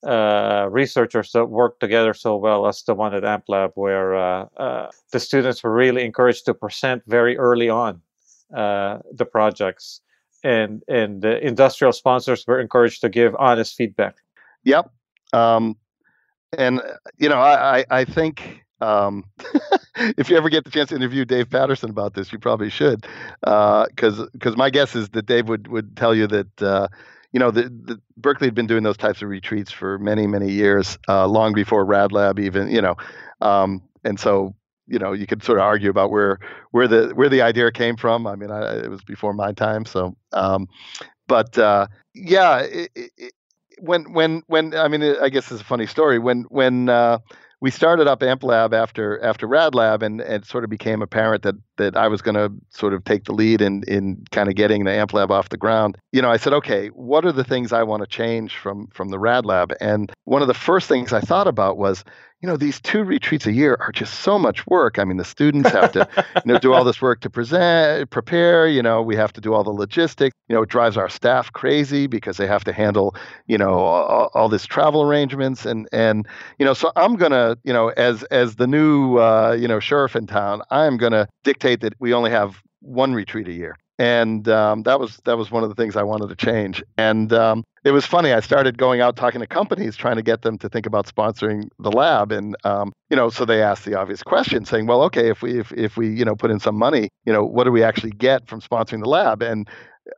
[0.04, 4.90] uh, researchers that work together so well as the one at AmpLab, where uh, uh,
[5.12, 8.00] the students were really encouraged to present very early on
[8.54, 10.00] uh, the projects,
[10.42, 14.16] and and the industrial sponsors were encouraged to give honest feedback.
[14.64, 14.90] Yep,
[15.32, 15.76] um,
[16.56, 16.80] and
[17.16, 18.60] you know I I, think.
[18.80, 19.24] Um,
[20.18, 23.06] if you ever get the chance to interview Dave Patterson about this, you probably should,
[23.40, 26.90] because uh, because my guess is that Dave would would tell you that
[27.34, 30.52] you know, the, the, Berkeley had been doing those types of retreats for many, many
[30.52, 32.94] years, uh, long before RadLab even, you know,
[33.40, 34.54] um, and so
[34.86, 36.38] you know you could sort of argue about where
[36.70, 38.28] where the where the idea came from.
[38.28, 40.68] I mean, I, it was before my time, so um,
[41.26, 43.32] but uh, yeah, it, it,
[43.80, 47.18] when when when I mean, I guess it's a funny story when when uh,
[47.64, 51.54] we started up AmpLab after after RadLab, and, and it sort of became apparent that
[51.78, 54.84] that I was going to sort of take the lead in in kind of getting
[54.84, 55.96] the AmpLab off the ground.
[56.12, 59.08] You know, I said, okay, what are the things I want to change from from
[59.08, 62.04] the rad lab And one of the first things I thought about was,
[62.44, 64.98] you know, these two retreats a year are just so much work.
[64.98, 66.06] I mean, the students have to,
[66.44, 68.68] you know, do all this work to present, prepare.
[68.68, 70.36] You know, we have to do all the logistics.
[70.48, 73.16] You know, it drives our staff crazy because they have to handle,
[73.46, 76.28] you know, all, all this travel arrangements and and
[76.58, 80.14] you know, so I'm gonna, you know, as as the new, uh, you know, sheriff
[80.14, 84.82] in town, I'm gonna dictate that we only have one retreat a year and um,
[84.82, 86.82] that was that was one of the things I wanted to change.
[86.98, 88.32] And um, it was funny.
[88.32, 91.68] I started going out talking to companies, trying to get them to think about sponsoring
[91.78, 95.30] the lab, and um, you know, so they asked the obvious question, saying, "Well, okay,
[95.30, 97.72] if we if, if we you know put in some money, you know, what do
[97.72, 99.68] we actually get from sponsoring the lab?" And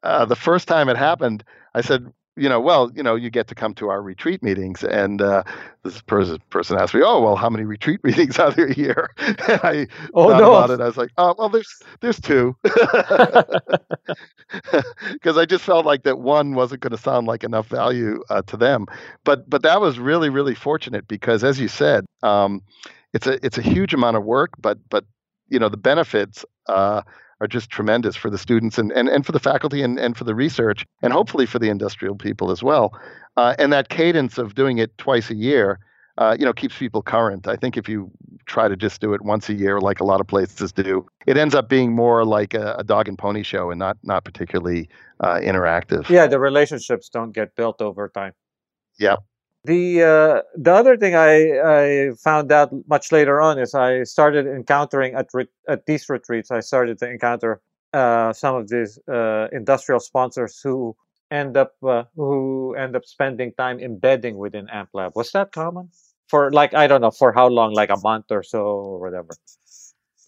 [0.03, 3.49] uh, the first time it happened, I said, you know, well, you know, you get
[3.49, 4.84] to come to our retreat meetings.
[4.84, 5.43] And uh,
[5.82, 9.11] this person, person asked me, oh, well, how many retreat meetings are there a year?
[9.18, 10.55] and I oh, thought no.
[10.55, 10.80] about it.
[10.80, 12.57] I was like, oh, well, there's there's two.
[15.12, 18.43] Because I just felt like that one wasn't going to sound like enough value uh,
[18.43, 18.87] to them.
[19.24, 22.62] But but that was really really fortunate because, as you said, um,
[23.12, 25.05] it's a it's a huge amount of work, but but
[25.49, 26.45] you know the benefits.
[26.68, 27.03] Uh,
[27.41, 30.24] are just tremendous for the students and, and, and for the faculty and, and for
[30.24, 32.99] the research and hopefully for the industrial people as well.
[33.37, 35.78] Uh, and that cadence of doing it twice a year,
[36.18, 37.47] uh, you know, keeps people current.
[37.47, 38.11] I think if you
[38.47, 41.37] try to just do it once a year, like a lot of places do, it
[41.37, 44.89] ends up being more like a, a dog and pony show and not not particularly
[45.20, 46.09] uh, interactive.
[46.09, 48.32] Yeah, the relationships don't get built over time.
[48.99, 49.16] Yeah.
[49.67, 51.33] The uh, the other thing I,
[51.79, 56.51] I found out much later on is I started encountering at re- at these retreats.
[56.51, 57.61] I started to encounter
[57.93, 60.95] uh, some of these uh, industrial sponsors who
[61.31, 65.17] end up uh, who end up spending time embedding within AmpLab.
[65.17, 65.91] Was that common
[66.29, 69.31] for like I don't know for how long, like a month or so or whatever?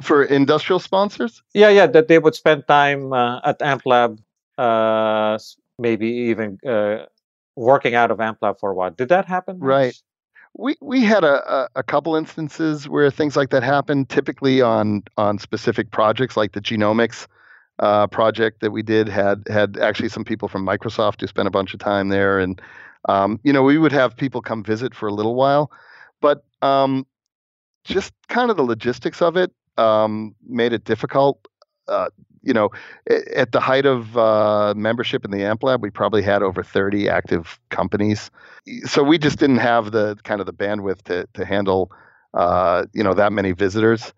[0.03, 1.43] For industrial sponsors?
[1.55, 4.19] Yeah, yeah, that they would spend time uh, at AmpLab,
[4.57, 5.39] uh,
[5.79, 7.07] maybe even uh,
[7.59, 8.91] working out of AmpLab for a while.
[8.91, 9.59] Did that happen?
[9.59, 10.01] Right.
[10.57, 15.03] We we had a, a, a couple instances where things like that happened, typically on
[15.17, 17.27] on specific projects like the genomics
[17.79, 21.51] uh, project that we did had had actually some people from Microsoft who spent a
[21.51, 22.61] bunch of time there, and
[23.09, 25.71] um, you know we would have people come visit for a little while,
[26.21, 27.07] but um,
[27.85, 31.47] just kind of the logistics of it um, made it difficult.
[31.87, 32.09] Uh,
[32.43, 32.71] you know,
[33.35, 37.09] at the height of uh, membership in the AMP Lab, we probably had over 30
[37.09, 38.31] active companies.
[38.85, 41.91] So we just didn't have the kind of the bandwidth to to handle
[42.35, 44.13] uh, you know that many visitors.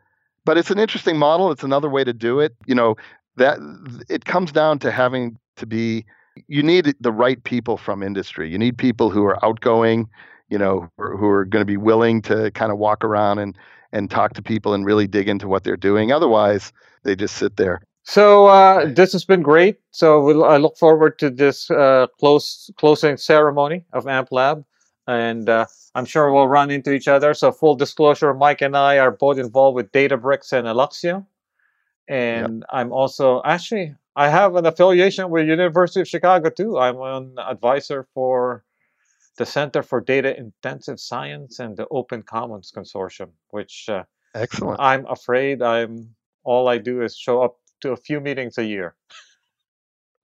[0.45, 1.51] But it's an interesting model.
[1.51, 2.55] It's another way to do it.
[2.67, 2.97] You know
[3.37, 3.59] that
[4.09, 6.05] it comes down to having to be.
[6.49, 8.51] You need the right people from industry.
[8.51, 10.09] You need people who are outgoing.
[10.49, 13.57] You know, who are, going to be willing to kind of walk around and
[13.93, 16.11] and talk to people and really dig into what they're doing.
[16.11, 16.73] Otherwise,
[17.05, 17.83] they just sit there.
[18.05, 19.79] So uh, this has been great.
[19.91, 24.65] So we'll, I look forward to this uh, close closing ceremony of Amp Lab,
[25.07, 27.35] and uh, I'm sure we'll run into each other.
[27.35, 31.27] So full disclosure, Mike and I are both involved with Databricks and Alluxio,
[32.09, 36.79] and I'm also actually I have an affiliation with University of Chicago too.
[36.79, 38.65] I'm an advisor for
[39.37, 44.81] the Center for Data Intensive Science and the Open Commons Consortium, which uh, Excellent.
[44.81, 48.95] I'm afraid I'm all I do is show up to a few meetings a year.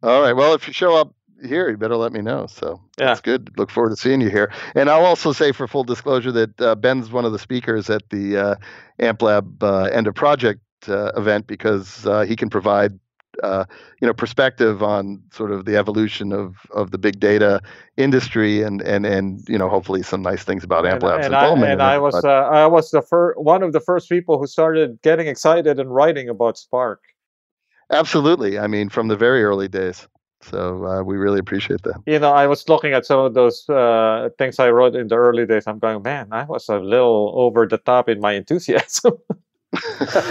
[0.03, 0.33] All right.
[0.35, 2.47] Well, if you show up here, you better let me know.
[2.47, 3.07] So Yeah.
[3.07, 3.51] that's good.
[3.59, 4.53] Look forward to seeing you here.
[4.75, 8.09] And I'll also say, for full disclosure, that uh, Ben's one of the speakers at
[8.11, 8.55] the uh,
[9.01, 12.99] AmpLab uh, End of Project uh, event because uh, he can provide.
[13.43, 13.67] Uh,
[14.01, 17.61] you know, perspective on sort of the evolution of, of the big data
[17.99, 21.43] industry, and and and you know, hopefully some nice things about and, AmpLab's and I,
[21.43, 21.73] involvement.
[21.73, 24.99] and I was uh, I was the first one of the first people who started
[25.03, 27.03] getting excited and writing about Spark.
[27.91, 28.59] Absolutely.
[28.59, 30.09] I mean, from the very early days.
[30.43, 32.01] So uh, we really appreciate that.
[32.07, 35.17] You know, I was looking at some of those uh, things I wrote in the
[35.17, 35.67] early days.
[35.67, 39.15] I'm going, man, I was a little over the top in my enthusiasm.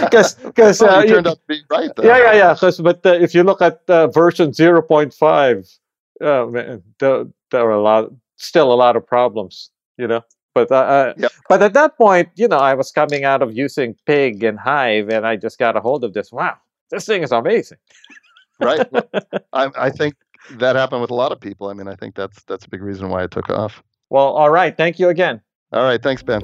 [0.00, 2.04] Because, because Well, uh, you turned out to be right, though.
[2.04, 2.54] yeah, yeah, yeah.
[2.54, 5.78] 'cause- but uh, if you look at uh, version 0.5,
[6.20, 10.22] uh, man, there, there are a lot, still a lot of problems, you know.
[10.54, 11.32] But uh, uh, Yep.
[11.50, 15.10] but at that point, you know, I was coming out of using Pig and Hive,
[15.10, 16.32] and I just got a hold of this.
[16.32, 16.56] Wow,
[16.90, 17.78] this thing is amazing.
[18.60, 18.86] right?
[18.92, 19.08] Well,
[19.52, 20.14] I, I think
[20.52, 21.68] that happened with a lot of people.
[21.68, 23.82] I mean, I think that's that's a big reason why it took off.
[24.10, 24.76] Well, all right.
[24.76, 25.40] Thank you again.
[25.72, 26.40] All right, thanks, Ben.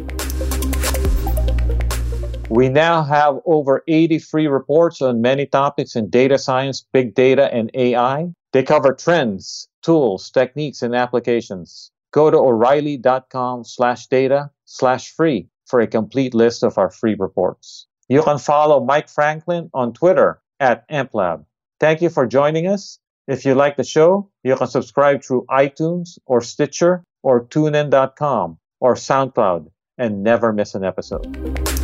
[2.51, 7.53] We now have over 80 free reports on many topics in data science, big data,
[7.55, 8.29] and AI.
[8.53, 11.91] They cover trends, tools, techniques, and applications.
[12.11, 17.87] Go to o'reilly.com slash data slash free for a complete list of our free reports.
[18.13, 21.47] You can follow Mike Franklin on Twitter at AmpLab.
[21.81, 22.99] Thank you for joining us.
[23.27, 28.95] If you like the show, you can subscribe through iTunes or Stitcher or TuneIn.com or
[28.97, 31.82] SoundCloud and never miss an episode.